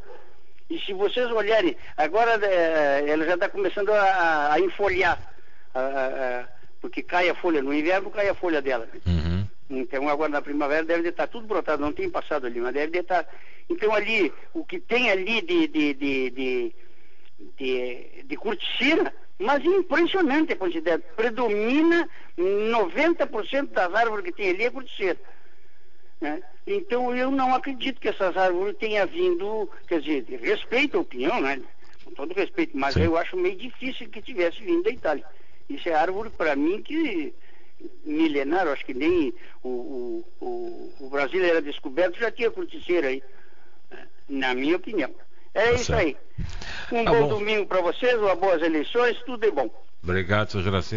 E 0.70 0.78
se 0.80 0.94
vocês 0.94 1.30
olharem, 1.30 1.76
agora 1.98 2.38
eh, 2.46 3.04
ela 3.08 3.26
já 3.26 3.34
está 3.34 3.48
começando 3.50 3.90
a, 3.90 4.00
a- 4.00 4.54
a 4.54 4.60
enfolhar. 4.60 5.31
A- 5.74 5.80
a- 5.80 6.40
a- 6.40 6.48
porque 6.80 7.02
cai 7.02 7.28
a 7.28 7.34
folha 7.34 7.62
no 7.62 7.72
inverno, 7.72 8.10
cai 8.10 8.28
a 8.28 8.34
folha 8.34 8.60
dela. 8.60 8.88
Uhum. 9.06 9.46
Então 9.70 10.08
agora 10.08 10.30
na 10.30 10.42
primavera 10.42 10.84
deve 10.84 11.08
estar 11.08 11.26
tudo 11.28 11.46
brotado, 11.46 11.80
não 11.82 11.92
tem 11.92 12.10
passado 12.10 12.46
ali, 12.46 12.60
mas 12.60 12.74
deve 12.74 12.98
estar. 12.98 13.26
Então 13.70 13.94
ali, 13.94 14.32
o 14.52 14.64
que 14.64 14.78
tem 14.80 15.10
ali 15.10 15.40
de, 15.40 15.68
de, 15.68 15.94
de, 15.94 16.30
de, 16.30 16.74
de, 17.56 18.22
de 18.24 18.36
corticina, 18.36 19.14
mas 19.38 19.62
é 19.64 19.68
impressionante 19.68 20.52
a 20.52 20.56
quantidade. 20.56 21.02
Predomina 21.16 22.08
90% 22.36 23.68
das 23.70 23.94
árvores 23.94 24.24
que 24.24 24.32
tem 24.32 24.50
ali 24.50 24.64
é 24.64 24.70
corticeira. 24.70 25.18
né? 26.20 26.42
Então 26.66 27.14
eu 27.16 27.30
não 27.30 27.54
acredito 27.54 28.00
que 28.00 28.08
essas 28.08 28.36
árvores 28.36 28.76
tenham 28.78 29.06
vindo, 29.06 29.70
quer 29.88 30.00
dizer, 30.00 30.24
respeito 30.40 30.96
a 30.96 31.00
opinião, 31.00 31.40
né? 31.40 31.60
Com 32.04 32.10
todo 32.12 32.34
respeito, 32.34 32.76
mas 32.76 32.94
Sim. 32.94 33.04
eu 33.04 33.16
acho 33.16 33.36
meio 33.36 33.56
difícil 33.56 34.08
que 34.08 34.20
tivesse 34.20 34.60
vindo 34.62 34.82
da 34.82 34.90
Itália. 34.90 35.24
Isso 35.68 35.88
é 35.88 35.94
árvore 35.94 36.30
para 36.30 36.54
mim 36.56 36.82
que 36.82 37.34
milenar, 38.04 38.68
acho 38.68 38.84
que 38.84 38.94
nem 38.94 39.34
o, 39.62 39.68
o, 39.68 40.44
o, 40.44 41.06
o 41.06 41.10
Brasil 41.10 41.44
era 41.44 41.60
descoberto, 41.60 42.18
já 42.18 42.30
tinha 42.30 42.50
corticeira 42.50 43.08
aí, 43.08 43.22
na 44.28 44.54
minha 44.54 44.76
opinião. 44.76 45.10
É 45.54 45.64
Tá 45.64 45.72
isso 45.72 45.84
certo. 45.86 46.00
aí. 46.00 46.16
Um 46.92 47.04
Tá 47.04 47.10
bom, 47.10 47.20
bom. 47.22 47.28
domingo 47.38 47.66
para 47.66 47.80
vocês, 47.80 48.14
uma 48.18 48.34
boas 48.36 48.62
eleições, 48.62 49.18
tudo 49.26 49.44
é 49.46 49.50
bom. 49.50 49.70
Obrigado, 50.02 50.50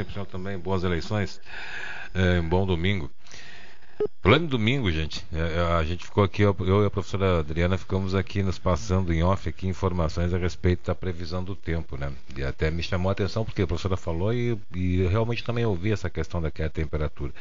para 0.04 0.12
o 0.12 0.14
senhor 0.14 0.26
também. 0.26 0.58
Boas 0.58 0.84
eleições. 0.84 1.40
É, 2.14 2.42
bom 2.42 2.66
domingo. 2.66 3.12
Em 4.26 4.46
domingo, 4.48 4.92
gente, 4.92 5.26
é, 5.32 5.40
é, 5.40 5.60
a 5.60 5.84
gente 5.84 6.04
ficou 6.04 6.24
aqui, 6.24 6.42
eu 6.42 6.84
e 6.84 6.86
a 6.86 6.90
professora 6.90 7.40
Adriana 7.40 7.78
ficamos 7.78 8.14
aqui 8.14 8.44
nos 8.44 8.60
passando 8.60 9.14
em 9.14 9.24
off 9.24 9.48
aqui 9.48 9.68
informações 9.68 10.34
a 10.34 10.38
respeito 10.38 10.88
da 10.88 10.96
previsão 10.96 11.44
do 11.44 11.56
tempo, 11.56 11.96
né? 11.96 12.12
E 12.36 12.44
até 12.44 12.70
me 12.70 12.84
chamou 12.84 13.10
a 13.10 13.14
atenção 13.14 13.46
porque 13.46 13.62
a 13.62 13.68
professora 13.68 13.96
falou 13.96 14.34
e, 14.34 14.58
e 14.74 15.08
realmente 15.08 15.44
também 15.44 15.66
ouvi 15.66 15.92
essa 15.92 16.10
questão 16.10 16.42
da 16.42 16.52
temperatura, 16.52 17.32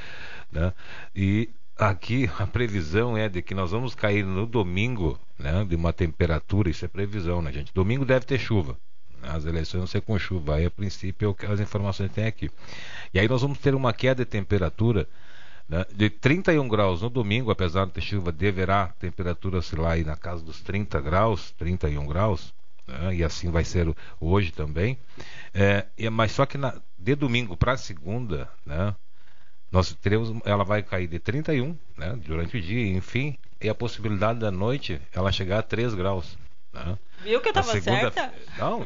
né? 0.53 0.73
E 1.17 1.49
aqui 1.77 2.31
a 2.39 2.47
previsão 2.47 3.17
é 3.17 3.29
de 3.29 3.43
que 3.43 3.55
nós 3.55 3.73
vamos 3.73 3.95
cair 3.95 4.25
no 4.25 4.47
domingo, 4.47 5.19
né? 5.39 5.65
De 5.65 5.75
uma 5.75 5.93
temperatura, 5.93 6.71
isso 6.71 6.85
é 6.85 6.89
previsão, 6.89 7.43
né, 7.43 7.53
gente? 7.53 7.75
Domingo 7.75 8.05
deve 8.05 8.25
ter 8.27 8.39
chuva, 8.39 8.77
as 9.23 9.45
eleições 9.45 9.79
vão 9.81 9.87
ser 9.87 10.03
com 10.03 10.19
chuva. 10.19 10.57
Aí, 10.57 10.67
a 10.67 10.71
princípio, 10.71 11.27
é 11.27 11.29
o 11.29 11.35
que 11.35 11.47
as 11.47 11.59
informações 11.59 12.13
tem 12.13 12.27
aqui. 12.27 12.51
E 13.13 13.19
aí 13.19 13.27
nós 13.27 13.43
vamos 13.43 13.59
ter 13.59 13.75
uma 13.75 13.93
queda 13.93 14.25
de 14.25 14.31
temperatura 14.31 15.09
né, 15.69 15.85
de 15.95 16.11
31 16.11 16.69
graus 16.69 17.03
no 17.03 17.11
domingo, 17.11 17.51
apesar 17.51 17.87
de 17.87 17.93
ter 17.93 18.01
chuva, 18.01 18.31
deverá 18.31 18.85
a 18.85 18.89
temperatura 18.89 19.59
oscilar 19.59 19.93
aí 19.93 20.05
na 20.05 20.17
casa 20.17 20.43
dos 20.43 20.61
30 20.61 21.01
graus, 21.01 21.53
31 21.53 22.07
graus. 22.07 22.53
Né, 22.87 23.17
e 23.17 23.25
assim 23.25 23.51
vai 23.51 23.65
ser 23.65 23.95
hoje 24.21 24.53
também. 24.53 24.99
É, 25.53 25.87
mas 26.11 26.33
só 26.33 26.45
que 26.45 26.59
na, 26.59 26.75
de 26.99 27.15
domingo 27.15 27.57
para 27.57 27.77
segunda, 27.77 28.49
né, 28.65 28.95
nós 29.73 29.93
teremos, 29.95 30.41
ela 30.45 30.65
vai 30.65 30.83
cair 30.83 31.09
de 31.09 31.19
31 31.19 31.77
né, 31.97 32.17
durante 32.25 32.57
o 32.57 32.61
dia, 32.61 32.97
enfim, 32.97 33.37
e 33.61 33.69
a 33.69 33.75
possibilidade 33.75 34.39
da 34.39 34.51
noite 34.51 35.01
ela 35.13 35.33
chegar 35.33 35.59
a 35.59 35.63
3 35.63 35.95
graus. 35.95 36.39
Né? 36.75 36.99
Viu 37.23 37.41
que 37.41 37.49
eu 37.49 37.51
estava 37.53 37.73
segunda... 37.73 38.11
certa? 38.11 38.35
Não, 38.59 38.85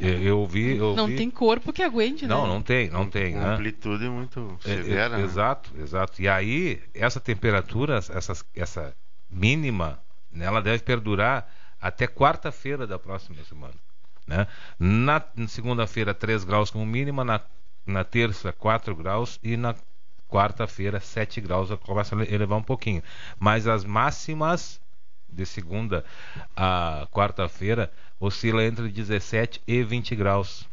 eu, 0.00 0.22
eu 0.22 0.46
vi. 0.46 0.76
Eu 0.76 0.94
não 0.96 1.06
vi... 1.06 1.16
tem 1.16 1.30
corpo 1.30 1.72
que 1.72 1.82
aguente, 1.82 2.26
né? 2.26 2.34
Não, 2.34 2.46
não 2.46 2.60
tem, 2.60 2.90
não 2.90 3.08
tem. 3.08 3.36
A 3.36 3.40
né? 3.40 3.54
amplitude 3.54 4.04
é 4.04 4.08
muito 4.08 4.58
severa. 4.60 5.18
É, 5.18 5.20
é, 5.20 5.24
exato, 5.24 5.70
exato. 5.78 6.20
E 6.20 6.28
aí, 6.28 6.82
essa 6.92 7.20
temperatura, 7.20 7.96
essa, 7.96 8.36
essa 8.54 8.94
mínima, 9.30 10.00
né, 10.30 10.44
ela 10.44 10.60
deve 10.60 10.82
perdurar 10.82 11.48
até 11.80 12.06
quarta-feira 12.06 12.86
da 12.86 12.98
próxima 12.98 13.42
semana. 13.44 13.74
Né? 14.26 14.46
Na, 14.78 15.22
na 15.34 15.48
segunda-feira, 15.48 16.12
3 16.12 16.44
graus 16.44 16.70
como 16.70 16.84
mínima, 16.84 17.24
na, 17.24 17.40
na 17.86 18.04
terça, 18.04 18.52
4 18.52 18.94
graus 18.96 19.38
e 19.42 19.56
na 19.56 19.74
quarta-feira, 20.28 20.98
7 20.98 21.40
graus, 21.40 21.70
começa 21.84 22.16
a 22.16 22.24
elevar 22.24 22.58
um 22.58 22.62
pouquinho. 22.62 23.02
Mas 23.38 23.66
as 23.66 23.84
máximas 23.84 24.81
de 25.32 25.46
segunda 25.46 26.04
a 26.54 27.06
quarta-feira 27.10 27.90
oscila 28.20 28.64
entre 28.64 28.88
17 28.88 29.60
e 29.66 29.82
20 29.82 30.14
graus, 30.14 30.68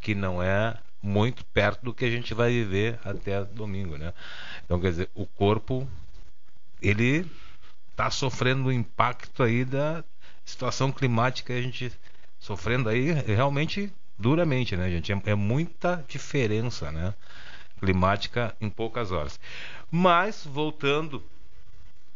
que 0.00 0.14
não 0.14 0.42
é 0.42 0.76
muito 1.02 1.44
perto 1.46 1.84
do 1.84 1.94
que 1.94 2.04
a 2.04 2.10
gente 2.10 2.32
vai 2.32 2.50
viver 2.50 2.98
até 3.04 3.44
domingo, 3.44 3.96
né? 3.96 4.14
Então, 4.64 4.80
quer 4.80 4.90
dizer, 4.90 5.10
o 5.14 5.26
corpo 5.26 5.88
ele 6.80 7.26
está 7.90 8.10
sofrendo 8.10 8.68
o 8.68 8.72
impacto 8.72 9.42
aí 9.42 9.64
da 9.64 10.04
situação 10.44 10.90
climática, 10.90 11.52
a 11.52 11.60
gente 11.60 11.92
sofrendo 12.38 12.88
aí 12.88 13.12
realmente 13.12 13.92
duramente, 14.18 14.76
né, 14.76 14.90
gente? 14.90 15.12
É, 15.12 15.20
é 15.26 15.34
muita 15.34 16.04
diferença, 16.08 16.90
né? 16.90 17.14
Climática 17.78 18.56
em 18.60 18.70
poucas 18.70 19.10
horas. 19.10 19.38
Mas 19.90 20.44
voltando 20.44 21.22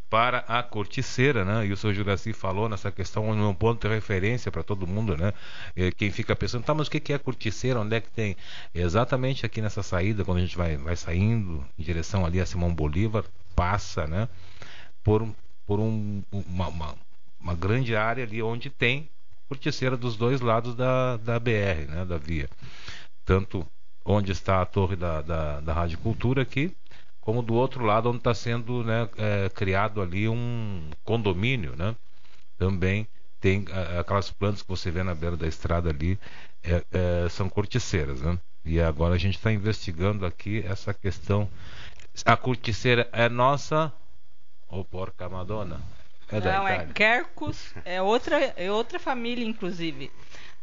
para 0.09 0.39
a 0.47 0.63
corticeira, 0.63 1.45
né? 1.45 1.67
E 1.67 1.73
o 1.73 1.77
senhor 1.77 1.93
Juraci 1.93 2.33
falou 2.33 2.69
nessa 2.69 2.93
questão, 2.93 3.29
um 3.29 3.55
ponto 3.55 3.87
de 3.87 3.93
referência 3.93 4.53
para 4.53 4.63
todo 4.63 4.87
mundo, 4.87 5.17
né? 5.17 5.33
quem 5.97 6.11
fica 6.11 6.37
pensando, 6.37 6.65
tá, 6.65 6.73
mas 6.75 6.87
o 6.87 6.91
que 6.91 7.13
é 7.13 7.19
corticeira? 7.19 7.81
Onde 7.81 7.97
é 7.97 8.01
que 8.01 8.11
tem? 8.11 8.37
Exatamente 8.75 9.45
aqui 9.45 9.61
nessa 9.61 9.83
saída, 9.83 10.25
quando 10.25 10.39
a 10.39 10.41
gente 10.41 10.57
vai, 10.57 10.77
vai 10.77 10.97
saindo 10.97 11.65
em 11.79 11.83
direção 11.83 12.25
ali 12.25 12.41
a 12.41 12.47
Simão 12.47 12.73
Bolívar, 12.73 13.25
passa, 13.55 14.07
né? 14.07 14.29
Por, 15.03 15.29
por 15.67 15.81
um, 15.81 16.23
uma, 16.31 16.69
uma, 16.69 16.95
uma 17.41 17.55
grande 17.55 17.97
área 17.97 18.25
ali 18.25 18.43
onde 18.43 18.71
tem 18.71 19.09
corticeira 19.49 19.97
dos 19.97 20.17
dois 20.17 20.41
lados 20.41 20.75
da, 20.75 21.17
da 21.17 21.39
BR, 21.39 21.89
né? 21.89 22.05
Da 22.05 22.17
via. 22.17 22.49
Tanto 23.25 23.67
onde 24.05 24.31
está 24.31 24.63
a 24.63 24.67
torre 24.67 24.95
da, 24.95 25.21
da, 25.21 25.61
da 25.61 25.73
Rádio 25.73 25.99
Cultura 25.99 26.43
aqui, 26.43 26.73
como 27.27 27.43
do 27.43 27.55
outro 27.55 27.85
lado 27.85 28.09
onde 28.09 28.19
está 28.19 28.33
sendo 28.33 28.85
né, 28.85 29.09
é, 29.19 29.49
criado 29.49 30.01
ali 30.01 30.29
um 30.29 30.89
condomínio, 31.03 31.75
né? 31.75 31.97
Também 32.57 33.09
tem 33.41 33.65
aquelas 33.99 34.31
plantas 34.31 34.63
que 34.63 34.69
você 34.69 34.93
vê 34.93 35.03
na 35.03 35.13
beira 35.13 35.37
da 35.37 35.49
estrada 35.49 35.91
ali 35.91 36.17
é, 36.63 36.85
é, 36.93 37.29
são 37.29 37.49
corticeiras, 37.49 38.23
né? 38.23 38.39
E 38.65 38.81
agora 38.81 39.17
a 39.17 39.19
gente 39.19 39.39
está 39.39 39.51
investigando 39.51 40.25
aqui 40.25 40.65
essa 40.69 40.95
questão. 40.95 41.51
A 42.25 42.37
corticeira 42.37 43.09
é 43.13 43.29
nossa 43.29 43.93
ou 44.69 44.85
porca 44.85 45.29
madonna? 45.29 45.81
É 46.31 46.41
Não, 46.41 46.69
é 46.69 46.87
Quercus, 46.87 47.75
é 47.85 48.01
outra, 48.01 48.37
é 48.57 48.71
outra 48.71 49.01
família, 49.01 49.45
inclusive. 49.45 50.13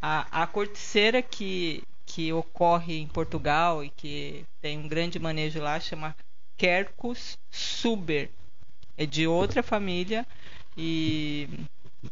A, 0.01 0.43
a 0.43 0.47
corticeira 0.47 1.21
que, 1.21 1.83
que 2.05 2.31
ocorre 2.31 2.99
em 2.99 3.07
Portugal 3.07 3.83
e 3.83 3.89
que 3.89 4.45
tem 4.61 4.77
um 4.77 4.87
grande 4.87 5.19
manejo 5.19 5.61
lá 5.61 5.77
chama 5.77 6.15
Quercus 6.63 7.37
suber. 7.51 8.29
É 8.97 9.05
de 9.05 9.27
outra 9.27 9.61
família 9.61 10.25
e 10.77 11.49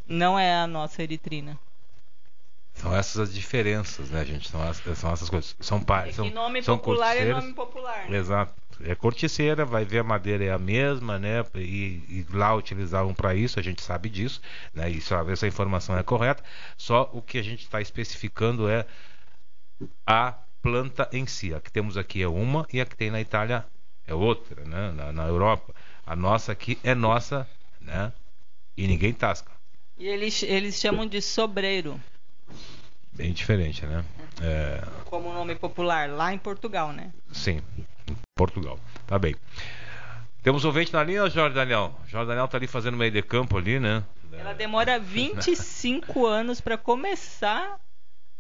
não 0.06 0.38
é 0.38 0.54
a 0.54 0.68
nossa 0.68 1.02
eritrina. 1.02 1.58
São 2.74 2.94
essas 2.94 3.30
as 3.30 3.34
diferenças, 3.34 4.10
né, 4.10 4.26
gente? 4.26 4.50
São, 4.50 4.62
as, 4.62 4.76
são 4.98 5.14
essas 5.14 5.30
coisas. 5.30 5.56
São, 5.58 5.82
é 6.06 6.12
são, 6.12 6.30
nome 6.32 6.62
são 6.62 6.78
popular 6.78 7.16
é 7.16 7.32
nome 7.32 7.54
popular. 7.54 8.10
Né? 8.10 8.18
Exato. 8.18 8.54
É 8.84 8.94
corticeira, 8.94 9.64
vai 9.64 9.86
ver 9.86 10.00
a 10.00 10.04
madeira 10.04 10.44
é 10.44 10.52
a 10.52 10.60
mesma, 10.60 11.18
né? 11.18 11.46
E, 11.56 12.04
e 12.10 12.26
lá 12.34 12.54
utilizavam 12.54 13.14
para 13.14 13.34
isso, 13.34 13.58
a 13.58 13.64
gente 13.64 13.82
sabe 13.82 14.10
disso, 14.10 14.42
né? 14.74 14.90
E 14.90 15.00
só 15.00 15.22
essa 15.30 15.48
informação 15.48 15.98
é 15.98 16.04
correta. 16.04 16.44
Só 16.76 17.10
o 17.14 17.22
que 17.22 17.38
a 17.38 17.42
gente 17.42 17.64
está 17.64 17.80
especificando 17.80 18.68
é 18.68 18.86
a 20.06 20.34
planta 20.62 21.08
em 21.14 21.26
si. 21.26 21.54
A 21.54 21.62
que 21.62 21.72
temos 21.72 21.96
aqui 21.96 22.22
é 22.22 22.28
uma 22.28 22.68
e 22.74 22.82
a 22.82 22.86
que 22.86 22.98
tem 22.98 23.10
na 23.10 23.22
Itália 23.22 23.66
é 24.12 24.14
outra, 24.14 24.64
né? 24.66 24.92
Na, 24.92 25.12
na, 25.12 25.28
Europa. 25.28 25.74
A 26.06 26.16
nossa 26.16 26.52
aqui 26.52 26.78
é 26.84 26.94
nossa, 26.94 27.48
né? 27.80 28.12
E 28.76 28.88
ninguém 28.88 29.14
tasca. 29.14 29.52
E 29.98 30.08
eles, 30.08 30.44
eles 30.44 30.76
chamam 30.76 31.06
de 31.06 31.22
sobreiro. 31.22 32.00
Bem 33.14 33.34
diferente, 33.34 33.86
né? 33.86 34.04
É... 34.42 34.82
Como 35.06 35.34
nome 35.34 35.56
popular, 35.56 36.10
lá 36.10 36.34
em 36.34 36.38
Portugal, 36.38 36.92
né? 36.92 37.12
Sim, 37.32 37.62
em 38.10 38.16
Portugal. 38.36 38.80
Tá 39.08 39.18
bem. 39.18 39.36
Temos 40.44 40.66
ouvinte 40.66 40.92
na 40.92 41.04
linha, 41.04 41.30
Jorge 41.30 41.54
Daniel? 41.54 41.94
Jorge 42.08 42.28
Daniel 42.28 42.48
tá 42.48 42.58
ali 42.58 42.68
fazendo 42.68 42.98
meio 42.98 43.12
de 43.12 43.22
campo 43.22 43.58
ali, 43.58 43.80
né? 43.80 44.04
Ela 44.34 44.54
demora 44.54 44.98
25 44.98 46.26
anos 46.26 46.60
para 46.60 46.78
começar 46.78 47.80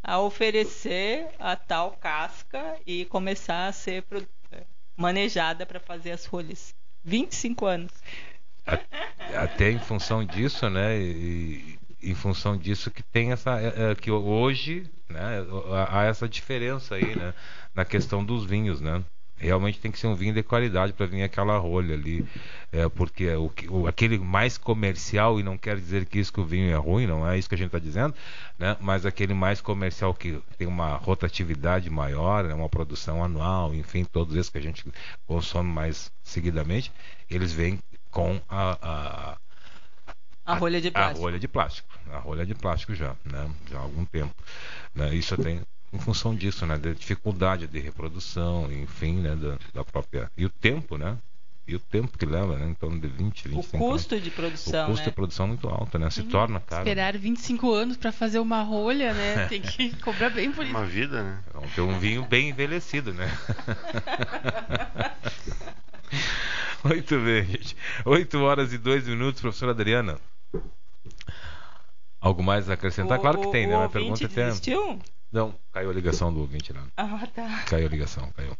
a 0.03 0.19
oferecer 0.19 1.27
a 1.37 1.55
tal 1.55 1.91
casca 1.91 2.77
e 2.87 3.05
começar 3.05 3.67
a 3.67 3.71
ser 3.71 4.03
manejada 5.01 5.65
para 5.65 5.79
fazer 5.79 6.11
as 6.11 6.25
folhas. 6.25 6.73
25 7.03 7.65
anos. 7.65 7.91
Até 9.35 9.71
em 9.71 9.79
função 9.79 10.23
disso, 10.23 10.69
né? 10.69 10.97
E, 10.97 11.79
em 12.03 12.15
função 12.15 12.57
disso 12.57 12.89
que 12.89 13.03
tem 13.03 13.31
essa 13.31 13.59
é, 13.59 13.91
é, 13.91 13.95
que 13.95 14.09
hoje, 14.09 14.89
né, 15.07 15.45
há 15.89 16.03
essa 16.03 16.27
diferença 16.27 16.95
aí, 16.95 17.15
né, 17.15 17.33
na 17.75 17.85
questão 17.85 18.25
dos 18.25 18.43
vinhos, 18.43 18.81
né? 18.81 19.03
Realmente 19.47 19.79
tem 19.79 19.91
que 19.91 19.99
ser 19.99 20.07
um 20.07 20.15
vinho 20.15 20.33
de 20.33 20.43
qualidade 20.43 20.93
para 20.93 21.05
vir 21.05 21.23
aquela 21.23 21.57
rolha 21.57 21.95
ali. 21.95 22.25
É, 22.71 22.87
porque 22.87 23.27
o, 23.35 23.51
o, 23.69 23.87
aquele 23.87 24.17
mais 24.17 24.57
comercial, 24.57 25.39
e 25.39 25.43
não 25.43 25.57
quer 25.57 25.75
dizer 25.75 26.05
que 26.05 26.19
isso 26.19 26.31
que 26.31 26.39
o 26.39 26.45
vinho 26.45 26.71
é 26.71 26.75
ruim, 26.75 27.05
não 27.05 27.27
é 27.27 27.37
isso 27.37 27.49
que 27.49 27.55
a 27.55 27.57
gente 27.57 27.67
está 27.67 27.79
dizendo, 27.79 28.13
né? 28.57 28.77
mas 28.79 29.05
aquele 29.05 29.33
mais 29.33 29.59
comercial 29.59 30.13
que 30.13 30.41
tem 30.57 30.67
uma 30.67 30.95
rotatividade 30.95 31.89
maior, 31.89 32.45
né? 32.45 32.53
uma 32.53 32.69
produção 32.69 33.23
anual, 33.23 33.73
enfim, 33.73 34.05
todos 34.05 34.35
esses 34.35 34.49
que 34.49 34.57
a 34.57 34.61
gente 34.61 34.85
consome 35.27 35.69
mais 35.69 36.11
seguidamente, 36.23 36.91
eles 37.29 37.51
vêm 37.51 37.79
com 38.09 38.39
a, 38.47 38.77
a 38.81 39.37
a 40.43 40.55
rolha 40.55 40.81
de 40.81 40.91
plástico. 40.91 41.19
A 41.19 41.21
rolha 41.21 41.39
de 41.39 41.47
plástico. 41.47 41.89
A 42.11 42.17
rolha 42.17 42.45
de 42.45 42.55
plástico 42.55 42.95
já, 42.95 43.15
né? 43.23 43.49
Já 43.69 43.77
há 43.77 43.81
algum 43.81 44.03
tempo. 44.05 44.33
Né? 44.93 45.13
Isso 45.15 45.37
tem 45.37 45.61
em 45.93 45.99
função 45.99 46.33
disso, 46.33 46.65
né, 46.65 46.77
da 46.77 46.93
dificuldade 46.93 47.67
de 47.67 47.79
reprodução, 47.79 48.71
enfim, 48.71 49.15
né, 49.15 49.35
da, 49.35 49.57
da, 49.73 49.83
própria 49.83 50.31
e 50.37 50.45
o 50.45 50.49
tempo, 50.49 50.97
né, 50.97 51.17
e 51.67 51.75
o 51.75 51.79
tempo 51.79 52.17
que 52.17 52.25
leva, 52.25 52.57
né, 52.57 52.69
em 52.69 52.73
torno 52.73 52.99
de 52.99 53.07
20, 53.07 53.49
25 53.49 53.77
O 53.77 53.79
custo 53.79 54.15
anos. 54.15 54.23
de 54.23 54.31
produção, 54.31 54.83
O 54.85 54.87
custo 54.91 55.03
né? 55.03 55.09
de 55.09 55.15
produção 55.15 55.45
é 55.45 55.49
muito 55.49 55.67
alto, 55.67 55.99
né, 55.99 56.09
se 56.09 56.23
torna 56.23 56.59
caro. 56.59 56.81
Esperar 56.81 57.17
25 57.17 57.73
anos 57.73 57.97
para 57.97 58.11
fazer 58.11 58.39
uma 58.39 58.61
rolha, 58.61 59.13
né, 59.13 59.47
tem 59.49 59.61
que 59.61 59.95
cobrar 59.97 60.29
bem 60.29 60.51
por 60.51 60.65
isso. 60.65 60.75
Uma 60.75 60.85
vida, 60.85 61.23
né? 61.23 61.39
Vamos 61.53 61.73
ter 61.73 61.81
um 61.81 61.99
vinho 61.99 62.23
bem 62.25 62.49
envelhecido, 62.49 63.13
né. 63.13 63.29
Muito 66.83 67.19
bem, 67.19 67.45
gente. 67.45 67.77
8 68.05 68.39
horas 68.39 68.73
e 68.73 68.77
2 68.77 69.07
minutos, 69.07 69.39
professora 69.39 69.71
Adriana. 69.71 70.17
Algo 72.19 72.41
mais 72.43 72.69
a 72.69 72.73
acrescentar? 72.73 73.19
O, 73.19 73.21
claro 73.21 73.39
que 73.39 73.51
tem, 73.51 73.67
o 73.67 73.69
né? 73.69 73.77
Uma 73.77 73.89
pergunta 73.89 74.25
até. 74.25 74.51
Não, 75.31 75.55
caiu 75.71 75.89
a 75.89 75.93
ligação 75.93 76.33
do 76.33 76.41
ouvinte 76.41 76.73
lá. 76.73 76.85
Ah, 76.97 77.25
tá. 77.33 77.63
Caiu 77.63 77.87
a 77.87 77.89
ligação, 77.89 78.29
caiu. 78.31 78.57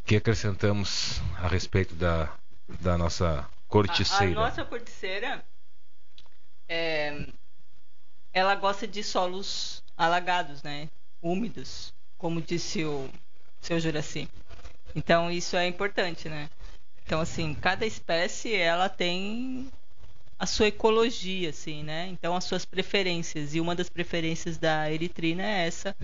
O 0.00 0.04
que 0.04 0.16
acrescentamos 0.16 1.20
a 1.36 1.46
respeito 1.46 1.94
da, 1.94 2.32
da 2.80 2.98
nossa 2.98 3.48
corticeira? 3.68 4.40
A, 4.40 4.44
a 4.44 4.48
nossa 4.48 4.64
corticeira 4.64 5.44
é, 6.68 7.26
ela 8.32 8.54
gosta 8.56 8.86
de 8.86 9.02
solos 9.04 9.84
alagados, 9.96 10.62
né? 10.62 10.88
Úmidos, 11.22 11.94
como 12.18 12.42
disse 12.42 12.84
o 12.84 13.08
seu 13.60 13.78
Juraci. 13.78 14.28
Então 14.94 15.30
isso 15.30 15.56
é 15.56 15.66
importante, 15.66 16.28
né? 16.28 16.50
Então 17.04 17.20
assim, 17.20 17.54
cada 17.54 17.86
espécie 17.86 18.54
ela 18.54 18.88
tem 18.88 19.70
a 20.38 20.46
sua 20.46 20.68
ecologia, 20.68 21.50
assim, 21.50 21.82
né? 21.82 22.08
Então 22.08 22.36
as 22.36 22.44
suas 22.44 22.64
preferências 22.64 23.54
e 23.54 23.60
uma 23.60 23.74
das 23.74 23.88
preferências 23.88 24.58
da 24.58 24.90
eritrina 24.90 25.42
é 25.42 25.66
essa. 25.66 25.96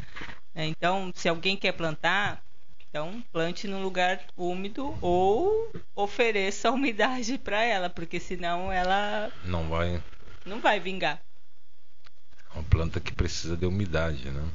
Né? 0.55 0.67
Então, 0.67 1.13
se 1.15 1.29
alguém 1.29 1.57
quer 1.57 1.73
plantar, 1.73 2.43
então 2.89 3.23
plante 3.33 3.67
num 3.69 3.83
lugar 3.83 4.23
úmido 4.37 4.97
ou 5.01 5.71
ofereça 5.95 6.71
umidade 6.71 7.39
para 7.39 7.63
ela, 7.63 7.91
porque 7.91 8.19
senão 8.19 8.73
ela 8.73 9.31
não 9.45 9.69
vai 9.69 10.03
não 10.45 10.61
vai 10.61 10.81
vingar. 10.81 11.21
É 12.51 12.59
uma 12.59 12.65
planta 12.65 13.01
que 13.01 13.13
precisa 13.13 13.57
de 13.57 13.67
umidade, 13.67 14.31
né? 14.31 14.47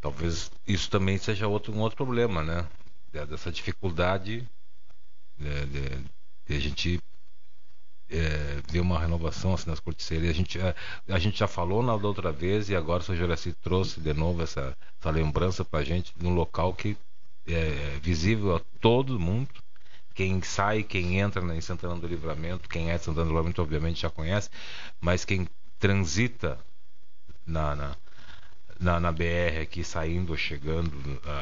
Talvez 0.00 0.50
isso 0.66 0.88
também 0.90 1.18
seja 1.18 1.48
outro, 1.48 1.74
um 1.74 1.80
outro 1.80 1.96
problema, 1.96 2.42
né? 2.42 2.66
Dessa 3.12 3.50
dificuldade 3.50 4.46
de, 5.36 5.66
de, 5.66 6.04
de 6.46 6.56
a 6.56 6.60
gente 6.60 7.00
é, 8.10 8.80
uma 8.80 8.98
renovação 8.98 9.54
assim, 9.54 9.68
nas 9.68 9.80
corticeiras. 9.80 10.30
A 10.30 10.32
gente, 10.32 10.60
a, 10.60 10.74
a, 11.08 11.18
gente 11.18 11.38
já 11.38 11.46
falou 11.46 11.82
na 11.82 11.94
outra 11.94 12.32
vez 12.32 12.68
e 12.68 12.76
agora 12.76 13.02
o 13.02 13.04
Sr. 13.04 13.16
Juraci 13.16 13.52
trouxe 13.52 14.00
de 14.00 14.14
novo 14.14 14.42
essa, 14.42 14.76
essa 15.00 15.10
lembrança 15.10 15.64
para 15.64 15.80
a 15.80 15.84
gente 15.84 16.12
num 16.20 16.34
local 16.34 16.74
que 16.74 16.96
é 17.46 17.98
visível 18.02 18.56
a 18.56 18.60
todo 18.80 19.18
mundo. 19.18 19.48
Quem 20.14 20.42
sai, 20.42 20.82
quem 20.82 21.20
entra 21.20 21.42
em 21.54 21.60
Santana 21.60 21.96
do 21.96 22.06
Livramento, 22.06 22.68
quem 22.68 22.90
é 22.90 22.98
de 22.98 23.04
Santana 23.04 23.26
do 23.26 23.30
Livramento 23.30 23.62
obviamente 23.62 24.00
já 24.00 24.10
conhece, 24.10 24.50
mas 25.00 25.24
quem 25.24 25.46
transita 25.78 26.58
na, 27.46 27.76
na, 27.76 27.96
na, 28.80 29.00
na 29.00 29.12
BR 29.12 29.62
aqui, 29.62 29.84
saindo 29.84 30.30
ou 30.30 30.36
chegando 30.36 30.92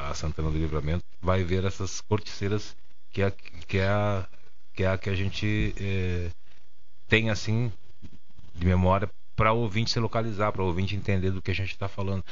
a 0.09 0.14
Santana 0.14 0.50
do 0.50 0.59
Livramento, 0.59 1.05
vai 1.22 1.42
ver 1.42 1.64
essas 1.64 2.02
corticeiras 2.02 2.76
que 3.11 3.22
é, 3.22 3.31
que 3.31 3.79
é, 3.79 4.26
que, 4.74 4.83
é 4.83 4.88
a 4.88 4.98
que 4.98 5.09
a 5.09 5.14
gente 5.14 5.74
é, 5.81 6.31
tem 7.09 7.31
assim 7.31 7.73
de 8.55 8.64
memória 8.64 9.09
para 9.37 9.53
o 9.53 9.59
ouvinte 9.59 9.90
se 9.90 10.01
localizar, 10.01 10.51
para 10.51 10.62
o 10.62 10.66
ouvinte 10.66 10.97
entender 10.97 11.31
do 11.31 11.42
que 11.42 11.51
a 11.51 11.55
gente 11.55 11.71
está 11.71 11.88
falando. 11.88 12.25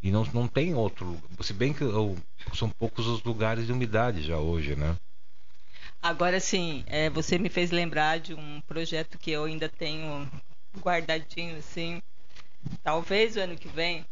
E 0.00 0.10
não, 0.10 0.24
não 0.32 0.46
tem 0.46 0.74
outro, 0.74 1.20
se 1.40 1.52
bem 1.52 1.72
que 1.72 1.82
eu, 1.82 2.16
são 2.54 2.70
poucos 2.70 3.06
os 3.06 3.22
lugares 3.24 3.66
de 3.66 3.72
umidade 3.72 4.22
já 4.22 4.38
hoje, 4.38 4.76
né? 4.76 4.96
Agora 6.00 6.38
sim, 6.40 6.84
é, 6.86 7.10
você 7.10 7.38
me 7.38 7.48
fez 7.48 7.70
lembrar 7.70 8.20
de 8.20 8.34
um 8.34 8.60
projeto 8.62 9.18
que 9.18 9.30
eu 9.30 9.44
ainda 9.44 9.68
tenho 9.68 10.28
guardadinho 10.78 11.56
assim, 11.56 12.00
talvez 12.82 13.36
o 13.36 13.40
ano 13.40 13.56
que 13.56 13.68
vem, 13.68 14.04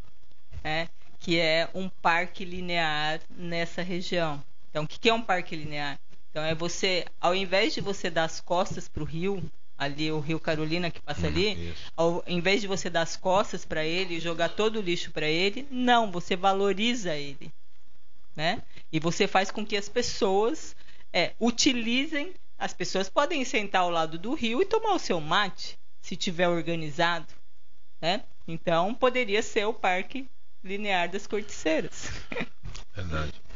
né? 0.62 0.88
Que 1.18 1.38
é 1.38 1.68
um 1.74 1.88
parque 1.88 2.44
linear 2.44 3.20
nessa 3.36 3.82
região. 3.82 4.42
Então, 4.70 4.84
o 4.84 4.88
que 4.88 5.08
é 5.08 5.14
um 5.14 5.22
parque 5.22 5.56
linear? 5.56 5.98
Então, 6.30 6.44
é 6.44 6.54
você, 6.54 7.04
ao 7.20 7.34
invés 7.34 7.74
de 7.74 7.80
você 7.80 8.08
dar 8.08 8.24
as 8.24 8.40
costas 8.40 8.88
para 8.88 9.02
o 9.02 9.06
rio, 9.06 9.42
ali 9.80 10.12
o 10.12 10.20
Rio 10.20 10.38
Carolina 10.38 10.90
que 10.90 11.00
passa 11.00 11.22
hum, 11.22 11.30
ali, 11.30 11.74
ao 11.96 12.22
invés 12.26 12.60
de 12.60 12.66
você 12.66 12.90
dar 12.90 13.00
as 13.00 13.16
costas 13.16 13.64
para 13.64 13.82
ele 13.82 14.16
e 14.16 14.20
jogar 14.20 14.50
todo 14.50 14.78
o 14.78 14.82
lixo 14.82 15.10
para 15.10 15.26
ele, 15.26 15.66
não, 15.70 16.12
você 16.12 16.36
valoriza 16.36 17.16
ele, 17.16 17.50
né? 18.36 18.62
E 18.92 19.00
você 19.00 19.26
faz 19.26 19.50
com 19.50 19.64
que 19.64 19.78
as 19.78 19.88
pessoas 19.88 20.76
é, 21.10 21.32
utilizem, 21.40 22.34
as 22.58 22.74
pessoas 22.74 23.08
podem 23.08 23.42
sentar 23.42 23.80
ao 23.80 23.90
lado 23.90 24.18
do 24.18 24.34
rio 24.34 24.60
e 24.60 24.66
tomar 24.66 24.92
o 24.92 24.98
seu 24.98 25.18
mate, 25.18 25.78
se 26.02 26.14
tiver 26.14 26.48
organizado, 26.48 27.32
né? 28.02 28.22
Então 28.46 28.94
poderia 28.94 29.42
ser 29.42 29.64
o 29.64 29.72
parque 29.72 30.28
linear 30.62 31.08
das 31.08 31.26
corticeiras. 31.26 32.10
Verdade. 32.94 33.32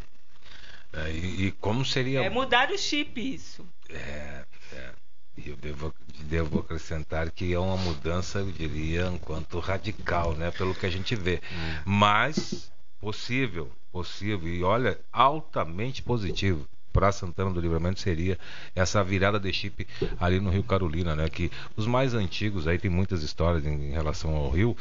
É, 0.97 1.11
e, 1.11 1.47
e, 1.47 1.51
como 1.51 1.85
seria? 1.85 2.23
É 2.23 2.31
mudar 2.31 2.71
o 2.71 2.79
chip 2.79 3.35
isso. 3.35 3.67
É, 3.91 4.45
é. 4.73 4.93
Eu 5.37 5.57
devo, 5.57 5.95
devo 6.21 6.61
acrescentar 6.61 7.31
que 7.31 7.53
é 7.53 7.59
uma 7.59 7.77
mudança, 7.77 8.39
eu 8.39 8.53
diria, 8.53 9.07
enquanto 9.09 9.59
radical, 9.59 10.35
né? 10.35 10.51
Pelo 10.51 10.75
que 10.75 10.87
a 10.87 10.91
gente 10.91 11.17
vê. 11.17 11.41
Hum. 11.53 11.83
Mas 11.85 12.71
possível, 13.01 13.71
possível 13.93 14.49
e 14.49 14.63
olha 14.63 14.99
altamente 15.13 16.03
positivo 16.03 16.67
para 16.93 17.11
Santana 17.11 17.51
do 17.51 17.61
Livramento 17.61 17.99
seria 17.99 18.39
essa 18.75 19.03
virada 19.03 19.39
de 19.41 19.53
chip 19.53 19.87
ali 20.21 20.39
no 20.39 20.49
Rio 20.49 20.63
Carolina, 20.63 21.17
né? 21.17 21.29
Que 21.29 21.51
os 21.77 21.87
mais 21.87 22.15
antigos 22.15 22.69
aí 22.69 22.79
tem 22.79 22.91
muitas 22.91 23.23
histórias 23.25 23.67
em, 23.67 23.89
em 23.89 23.91
relação 23.91 24.37
ao 24.37 24.49
Rio, 24.49 24.77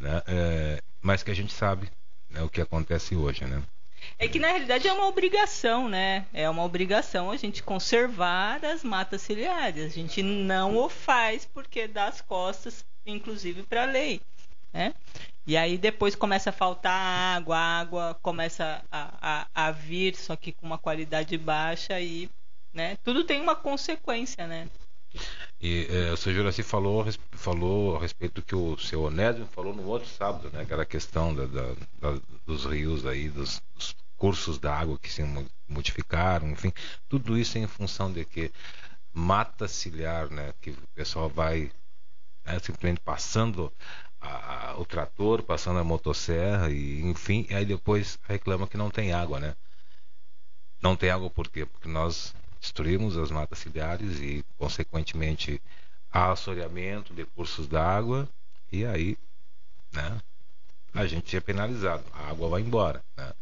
né? 0.00 0.22
É, 0.26 0.82
mas 1.02 1.22
que 1.22 1.30
a 1.30 1.34
gente 1.34 1.52
sabe 1.52 1.88
né, 2.30 2.42
o 2.42 2.48
que 2.48 2.62
acontece 2.62 3.14
hoje, 3.14 3.44
né? 3.44 3.62
É 4.18 4.26
que 4.26 4.38
na 4.38 4.48
realidade 4.48 4.88
é 4.88 4.92
uma 4.92 5.06
obrigação, 5.06 5.88
né? 5.88 6.26
É 6.32 6.48
uma 6.50 6.64
obrigação 6.64 7.30
a 7.30 7.36
gente 7.36 7.62
conservar 7.62 8.64
as 8.64 8.82
matas 8.82 9.22
ciliares. 9.22 9.84
A 9.84 9.88
gente 9.88 10.22
não 10.22 10.76
o 10.76 10.88
faz 10.88 11.44
porque 11.46 11.86
dá 11.86 12.06
as 12.06 12.20
costas, 12.20 12.84
inclusive, 13.06 13.62
para 13.62 13.84
a 13.84 13.86
lei. 13.86 14.20
Né? 14.72 14.92
E 15.46 15.56
aí 15.56 15.78
depois 15.78 16.14
começa 16.14 16.50
a 16.50 16.52
faltar 16.52 16.92
água, 16.92 17.56
a 17.56 17.80
água 17.80 18.18
começa 18.20 18.82
a, 18.90 19.46
a, 19.54 19.66
a 19.66 19.70
vir, 19.70 20.14
só 20.14 20.36
que 20.36 20.52
com 20.52 20.66
uma 20.66 20.78
qualidade 20.78 21.38
baixa 21.38 21.98
e 22.00 22.28
né? 22.74 22.98
tudo 23.02 23.24
tem 23.24 23.40
uma 23.40 23.56
consequência, 23.56 24.46
né? 24.46 24.68
E 25.60 25.88
é, 25.90 26.12
o 26.12 26.16
seu 26.16 26.32
Juraci 26.32 26.62
falou, 26.62 27.04
falou 27.32 27.96
a 27.96 28.00
respeito 28.00 28.34
do 28.34 28.42
que 28.42 28.54
o 28.54 28.78
seu 28.78 29.02
Onésio 29.02 29.46
falou 29.46 29.74
no 29.74 29.84
outro 29.86 30.08
sábado, 30.08 30.50
né? 30.52 30.62
Aquela 30.62 30.84
questão 30.84 31.34
da, 31.34 31.46
da, 31.46 31.74
da, 32.00 32.20
dos 32.46 32.64
rios 32.64 33.04
aí, 33.04 33.28
dos, 33.28 33.60
dos 33.74 33.96
cursos 34.16 34.58
d'água 34.58 34.98
que 34.98 35.10
se 35.10 35.22
modificaram, 35.68 36.50
enfim, 36.50 36.72
tudo 37.08 37.36
isso 37.38 37.58
em 37.58 37.66
função 37.66 38.12
de 38.12 38.24
que 38.24 38.52
mata 39.12 39.66
ciliar, 39.66 40.30
né? 40.30 40.52
Que 40.60 40.70
o 40.70 40.88
pessoal 40.94 41.28
vai 41.28 41.72
né, 42.44 42.58
simplesmente 42.60 43.00
passando 43.00 43.72
a, 44.20 44.74
o 44.78 44.84
trator, 44.84 45.42
passando 45.42 45.78
a 45.78 45.84
motosserra 45.84 46.70
e 46.70 47.00
enfim, 47.02 47.46
aí 47.50 47.64
depois 47.64 48.18
reclama 48.24 48.66
que 48.66 48.76
não 48.76 48.90
tem 48.90 49.12
água, 49.12 49.40
né? 49.40 49.56
Não 50.80 50.94
tem 50.96 51.10
água 51.10 51.28
por 51.30 51.48
quê? 51.48 51.66
Porque 51.66 51.88
nós 51.88 52.34
destruímos 52.60 53.16
as 53.16 53.30
matas 53.30 53.58
ciliares 53.58 54.20
e 54.20 54.44
consequentemente 54.56 55.60
assoreamento 56.10 57.14
de 57.14 57.24
cursos 57.24 57.66
d'água 57.66 58.28
e 58.72 58.84
aí, 58.84 59.16
né? 59.92 60.20
A 60.94 61.06
gente 61.06 61.36
é 61.36 61.40
penalizado, 61.40 62.04
a 62.12 62.30
água 62.30 62.48
vai 62.48 62.62
embora, 62.62 63.02
né? 63.16 63.32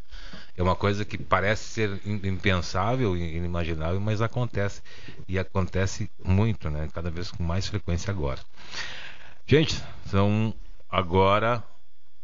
É 0.57 0.63
uma 0.63 0.75
coisa 0.75 1.05
que 1.05 1.19
parece 1.19 1.65
ser 1.65 2.01
impensável, 2.07 3.15
inimaginável, 3.17 4.01
mas 4.01 4.23
acontece 4.23 4.83
e 5.29 5.39
acontece 5.39 6.11
muito, 6.25 6.71
né? 6.71 6.89
Cada 6.93 7.11
vez 7.11 7.31
com 7.31 7.43
mais 7.43 7.67
frequência 7.67 8.11
agora. 8.11 8.41
Gente, 9.47 9.81
são 10.11 10.55
agora 10.89 11.63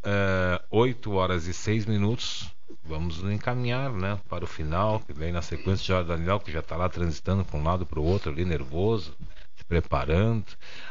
é, 0.02 0.60
8 0.70 1.12
horas 1.12 1.46
e 1.46 1.54
6 1.54 1.86
minutos. 1.86 2.50
Vamos 2.84 3.22
encaminhar 3.22 3.92
né, 3.92 4.18
para 4.28 4.44
o 4.44 4.46
final, 4.46 5.00
que 5.00 5.12
vem 5.12 5.30
na 5.30 5.42
sequência 5.42 5.84
já 5.84 6.02
Daniel, 6.02 6.40
que 6.40 6.50
já 6.50 6.60
está 6.60 6.76
lá 6.76 6.88
transitando 6.88 7.44
para 7.44 7.58
um 7.58 7.62
lado 7.62 7.86
para 7.86 8.00
o 8.00 8.04
outro, 8.04 8.30
ali 8.30 8.44
nervoso, 8.44 9.14
se 9.56 9.64
preparando. 9.64 10.44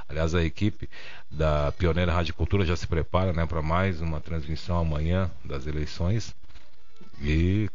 Aliás, 0.08 0.34
a 0.34 0.43
equipe 0.43 0.89
da 1.30 1.71
Pioneira 1.74 2.13
Rádio 2.13 2.34
Cultura 2.34 2.65
já 2.65 2.76
se 2.76 2.88
prepara 2.88 3.33
né, 3.33 3.46
para 3.46 3.62
mais 3.62 4.00
uma 4.00 4.21
transmissão 4.21 4.79
amanhã 4.79 5.29
das 5.44 5.67
eleições. 5.67 6.33
E 7.21 7.69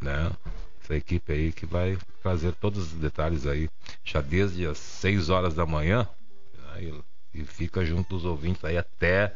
né, 0.00 0.32
essa 0.82 0.96
equipe 0.96 1.32
aí 1.32 1.52
que 1.52 1.66
vai 1.66 1.98
trazer 2.22 2.52
todos 2.54 2.92
os 2.92 2.98
detalhes 2.98 3.46
aí, 3.46 3.68
já 4.02 4.20
desde 4.20 4.66
as 4.66 4.78
6 4.78 5.28
horas 5.28 5.54
da 5.54 5.66
manhã. 5.66 6.08
Aí, 6.72 6.94
e 7.32 7.44
fica 7.44 7.84
junto 7.84 8.16
dos 8.16 8.24
ouvintes 8.24 8.64
aí 8.64 8.76
até 8.76 9.34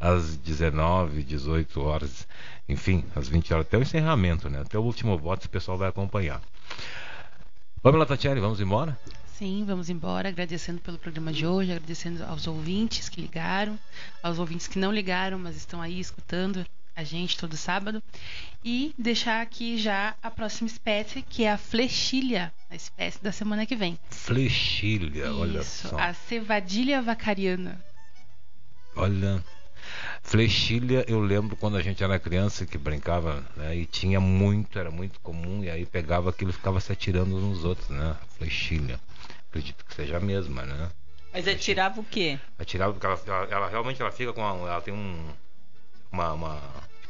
às 0.00 0.36
19, 0.36 1.22
18 1.22 1.80
horas, 1.80 2.26
enfim, 2.68 3.04
às 3.14 3.28
20 3.28 3.52
horas, 3.52 3.66
até 3.66 3.78
o 3.78 3.82
encerramento, 3.82 4.48
né? 4.48 4.60
Até 4.60 4.78
o 4.78 4.82
último 4.82 5.16
voto, 5.18 5.46
o 5.46 5.50
pessoal 5.50 5.76
vai 5.78 5.88
acompanhar. 5.88 6.40
Vamos 7.82 7.98
lá, 7.98 8.06
Tatiane, 8.06 8.40
vamos 8.40 8.60
embora? 8.60 8.98
Sim, 9.38 9.64
vamos 9.64 9.88
embora, 9.88 10.28
agradecendo 10.28 10.80
pelo 10.80 10.98
programa 10.98 11.32
de 11.32 11.46
hoje, 11.46 11.70
agradecendo 11.70 12.24
aos 12.24 12.48
ouvintes 12.48 13.08
que 13.08 13.20
ligaram, 13.20 13.78
aos 14.20 14.38
ouvintes 14.38 14.66
que 14.66 14.80
não 14.80 14.92
ligaram, 14.92 15.38
mas 15.38 15.56
estão 15.56 15.80
aí 15.80 16.00
escutando 16.00 16.66
a 16.96 17.04
gente 17.04 17.36
todo 17.36 17.56
sábado. 17.56 18.02
E 18.64 18.92
deixar 18.98 19.40
aqui 19.40 19.78
já 19.78 20.16
a 20.20 20.28
próxima 20.28 20.66
espécie, 20.66 21.22
que 21.22 21.44
é 21.44 21.52
a 21.52 21.56
flechilha, 21.56 22.52
a 22.68 22.74
espécie 22.74 23.22
da 23.22 23.30
semana 23.30 23.64
que 23.64 23.76
vem. 23.76 23.96
Flechilha, 24.10 25.26
Isso, 25.26 25.40
olha 25.40 25.62
só. 25.62 25.96
A 25.96 26.12
cevadilha 26.12 27.00
vacariana. 27.00 27.80
Olha, 28.96 29.44
flechilha 30.28 31.04
eu 31.08 31.20
lembro 31.20 31.56
quando 31.56 31.76
a 31.76 31.82
gente 31.82 32.04
era 32.04 32.18
criança 32.18 32.66
que 32.66 32.76
brincava, 32.76 33.42
né? 33.56 33.74
E 33.74 33.86
tinha 33.86 34.20
muito, 34.20 34.78
era 34.78 34.90
muito 34.90 35.18
comum, 35.20 35.64
e 35.64 35.70
aí 35.70 35.86
pegava 35.86 36.30
aquilo 36.30 36.50
e 36.50 36.54
ficava 36.54 36.78
se 36.80 36.92
atirando 36.92 37.34
uns 37.34 37.42
nos 37.42 37.64
outros, 37.64 37.88
né? 37.88 38.14
Flechilha. 38.36 39.00
Acredito 39.48 39.84
que 39.84 39.94
seja 39.94 40.18
a 40.18 40.20
mesma, 40.20 40.62
né? 40.62 40.90
Mas 41.32 41.48
atirava 41.48 42.00
o 42.00 42.04
quê? 42.04 42.38
Atirava 42.58 42.92
porque 42.92 43.06
ela, 43.06 43.20
ela, 43.26 43.48
ela 43.50 43.68
realmente 43.68 44.00
ela 44.00 44.12
fica 44.12 44.32
com 44.32 44.40
uma, 44.40 44.68
ela 44.68 44.80
tem 44.80 44.92
um 44.92 45.30
uma, 46.12 46.32
uma, 46.32 46.60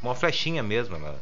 uma 0.01 0.15
flechinha 0.15 0.63
mesmo, 0.63 0.95
ela, 0.95 1.19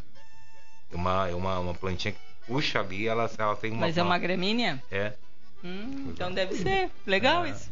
uma, 0.91 1.26
uma, 1.28 1.60
uma 1.60 1.74
plantinha 1.74 2.14
que 2.14 2.20
puxa 2.45 2.80
ali, 2.80 3.08
ela, 3.08 3.30
ela 3.38 3.56
tem 3.56 3.72
uma. 3.72 3.82
Mas 3.82 3.98
é 3.98 4.04
uma 4.04 4.18
gramínea? 4.18 4.82
É. 4.91 5.14
Hum, 5.64 6.10
então 6.10 6.32
deve 6.32 6.56
ser. 6.56 6.91
Legal 7.06 7.45
é, 7.45 7.52
isso. 7.52 7.72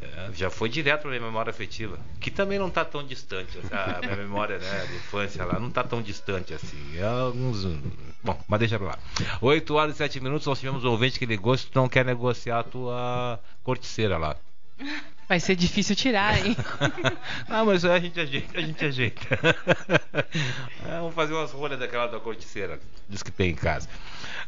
É. 0.00 0.30
Já 0.34 0.50
foi 0.50 0.68
direto 0.68 1.02
para 1.02 1.10
minha 1.10 1.22
memória 1.22 1.50
afetiva, 1.50 1.98
que 2.20 2.30
também 2.30 2.58
não 2.58 2.68
está 2.68 2.84
tão 2.84 3.04
distante. 3.04 3.58
A 3.72 4.00
minha 4.04 4.16
memória 4.16 4.58
né, 4.58 4.86
de 4.86 4.96
infância 4.96 5.44
lá 5.44 5.58
não 5.58 5.68
está 5.68 5.82
tão 5.82 6.02
distante 6.02 6.52
assim. 6.52 6.98
É 6.98 7.02
alguns. 7.02 7.64
Bom, 8.22 8.38
mas 8.46 8.58
deixa 8.58 8.78
pra 8.78 8.88
lá. 8.88 8.98
8 9.40 9.74
horas 9.74 9.94
e 9.94 9.98
7 9.98 10.20
minutos, 10.20 10.46
nós 10.46 10.58
tivemos 10.60 10.84
um 10.84 10.90
ouvinte 10.90 11.18
que 11.18 11.26
ligou 11.26 11.56
se 11.56 11.66
tu 11.66 11.78
não 11.78 11.88
quer 11.88 12.04
negociar 12.04 12.60
a 12.60 12.64
tua 12.64 13.40
corticeira 13.62 14.18
lá. 14.18 14.36
Vai 15.28 15.40
ser 15.40 15.56
difícil 15.56 15.96
tirar, 15.96 16.38
hein? 16.38 16.56
ah, 17.48 17.64
mas 17.64 17.84
a 17.84 17.98
gente 17.98 18.20
ajeita, 18.20 18.58
a 18.58 18.60
gente 18.60 18.84
ajeita. 18.84 19.20
é, 20.84 20.98
vamos 21.00 21.14
fazer 21.14 21.34
umas 21.34 21.50
rolhas 21.50 21.78
daquela 21.78 22.06
da 22.06 22.20
corticeira. 22.20 22.78
Diz 23.08 23.22
que 23.22 23.32
tem 23.32 23.50
em 23.50 23.54
casa. 23.54 23.88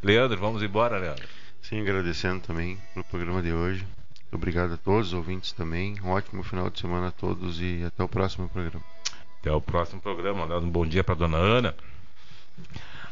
Leandro, 0.03 0.39
vamos 0.39 0.62
embora, 0.62 0.99
Leandro? 0.99 1.26
Sim, 1.62 1.81
agradecendo 1.81 2.41
também 2.41 2.79
pelo 2.95 3.05
programa 3.07 3.43
de 3.43 3.53
hoje. 3.53 3.85
Obrigado 4.31 4.74
a 4.74 4.76
todos 4.76 5.09
os 5.09 5.14
ouvintes 5.14 5.53
também. 5.53 5.97
Um 6.03 6.11
ótimo 6.11 6.43
final 6.43 6.68
de 6.68 6.81
semana 6.81 7.09
a 7.09 7.11
todos 7.11 7.61
e 7.61 7.83
até 7.87 8.03
o 8.03 8.09
próximo 8.09 8.49
programa. 8.49 8.85
Até 9.41 9.53
o 9.53 9.61
próximo 9.61 10.01
programa. 10.01 10.45
Um 10.57 10.68
bom 10.68 10.87
dia 10.87 11.03
para 11.03 11.14
dona 11.14 11.39
Ana. 11.39 11.74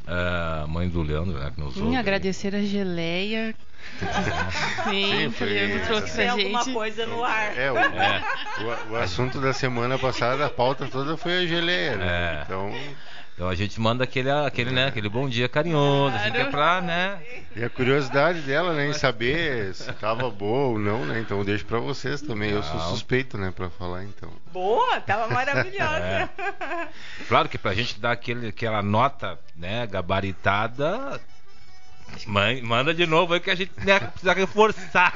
Uh, 0.07 0.69
mãe 0.69 0.89
do 0.89 1.03
Leandro, 1.03 1.39
né? 1.39 1.51
Que 1.53 1.61
nos 1.61 1.75
Sim, 1.75 1.97
agradecer 1.97 2.55
a 2.55 2.62
geleia. 2.62 3.55
Sim, 4.85 5.31
que 5.33 5.43
o 5.43 5.47
Leandro 5.47 5.87
trouxe 5.87 6.14
pra 6.14 6.25
gente. 6.27 6.45
alguma 6.45 6.64
coisa 6.64 7.07
no 7.07 7.25
ar. 7.25 7.59
É, 7.59 7.73
o, 7.73 7.77
é. 7.77 8.25
O, 8.61 8.93
o, 8.93 8.97
assunto 8.97 9.41
da 9.41 9.53
semana 9.53 9.99
passada, 9.99 10.47
a 10.47 10.51
pauta 10.51 10.87
toda 10.87 11.17
foi 11.17 11.39
a 11.39 11.47
geleia, 11.47 11.97
né? 11.97 12.07
É. 12.07 12.43
Então. 12.45 12.73
Então 13.37 13.51
a 13.51 13.55
gente 13.55 13.78
manda 13.78 14.03
aquele, 14.03 14.30
aquele, 14.30 14.70
né, 14.70 14.87
aquele 14.87 15.11
bom 15.11 15.28
dia 15.28 15.47
carinhoso, 15.47 16.11
claro. 16.11 16.22
assim, 16.22 16.32
que 16.32 16.41
é 16.41 16.51
pra, 16.51 16.80
né? 16.80 17.20
E 17.55 17.62
a 17.62 17.68
curiosidade 17.68 18.41
dela, 18.41 18.72
né, 18.72 18.89
em 18.89 18.95
saber 18.95 19.74
se 19.74 19.93
tava 19.93 20.30
boa 20.30 20.68
ou 20.68 20.78
não, 20.78 21.05
né? 21.05 21.20
Então 21.20 21.37
eu 21.37 21.45
deixo 21.45 21.66
pra 21.66 21.78
vocês 21.78 22.22
também. 22.22 22.51
Eu 22.51 22.62
sou 22.62 22.80
suspeito, 22.80 23.37
né, 23.37 23.53
pra 23.55 23.68
falar, 23.68 24.05
então. 24.05 24.30
Boa, 24.55 25.03
tava 25.03 25.28
maravilhosa. 25.28 25.99
É. 25.99 26.28
Claro 27.28 27.47
que 27.47 27.59
pra 27.59 27.74
gente 27.74 28.01
dar 28.01 28.12
aquele, 28.12 28.49
aquela 28.49 28.82
nota, 28.82 29.39
né, 29.55 29.87
gabaritada, 29.87 31.20
Mãe, 32.26 32.62
manda 32.62 32.95
de 32.95 33.05
novo 33.05 33.34
aí 33.34 33.41
que 33.41 33.51
a 33.51 33.55
gente 33.55 33.72
né, 33.84 34.01
precisa 34.01 34.32
reforçar. 34.32 35.12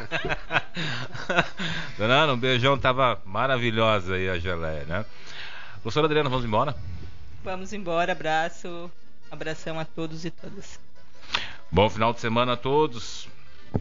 Dona 1.97 2.33
um 2.33 2.37
beijão, 2.37 2.77
tava 2.77 3.19
maravilhosa 3.25 4.17
aí 4.17 4.29
a 4.29 4.39
geleia, 4.39 4.85
né? 4.85 5.07
Professora 5.81 6.07
Adriana, 6.07 6.29
vamos 6.29 6.45
embora? 6.45 6.77
Vamos 7.43 7.73
embora, 7.73 8.13
abraço, 8.13 8.91
abração 9.31 9.79
a 9.79 9.85
todos 9.85 10.25
e 10.25 10.31
todas. 10.31 10.79
Bom 11.71 11.89
final 11.89 12.13
de 12.13 12.21
semana 12.21 12.53
a 12.53 12.57
todos. 12.57 13.29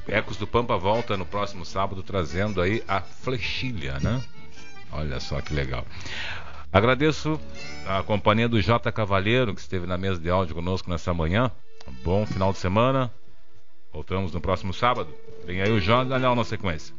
Ecos 0.08 0.38
do 0.38 0.48
Pampa 0.48 0.78
volta 0.78 1.18
no 1.18 1.26
próximo 1.26 1.66
sábado 1.66 2.04
trazendo 2.04 2.62
aí 2.62 2.84
a 2.88 3.02
flechilha, 3.02 4.00
né? 4.00 4.24
Olha 4.92 5.20
só 5.20 5.42
que 5.42 5.54
legal. 5.54 5.86
Agradeço 6.72 7.40
a 7.88 8.04
companhia 8.04 8.48
do 8.48 8.62
J 8.62 8.92
Cavalheiro, 8.92 9.56
que 9.56 9.62
esteve 9.62 9.88
na 9.88 9.98
mesa 9.98 10.20
de 10.22 10.30
áudio 10.30 10.56
conosco 10.56 10.90
nessa 10.90 11.14
manhã. 11.14 11.52
Bom 12.04 12.26
final 12.26 12.54
de 12.54 12.60
semana. 12.60 13.12
Voltamos 13.92 14.32
no 14.32 14.40
próximo 14.40 14.74
sábado. 14.74 15.14
Vem 15.46 15.62
aí 15.62 15.72
o 15.72 16.06
Daniel 16.06 16.36
na 16.36 16.44
sequência. 16.44 16.94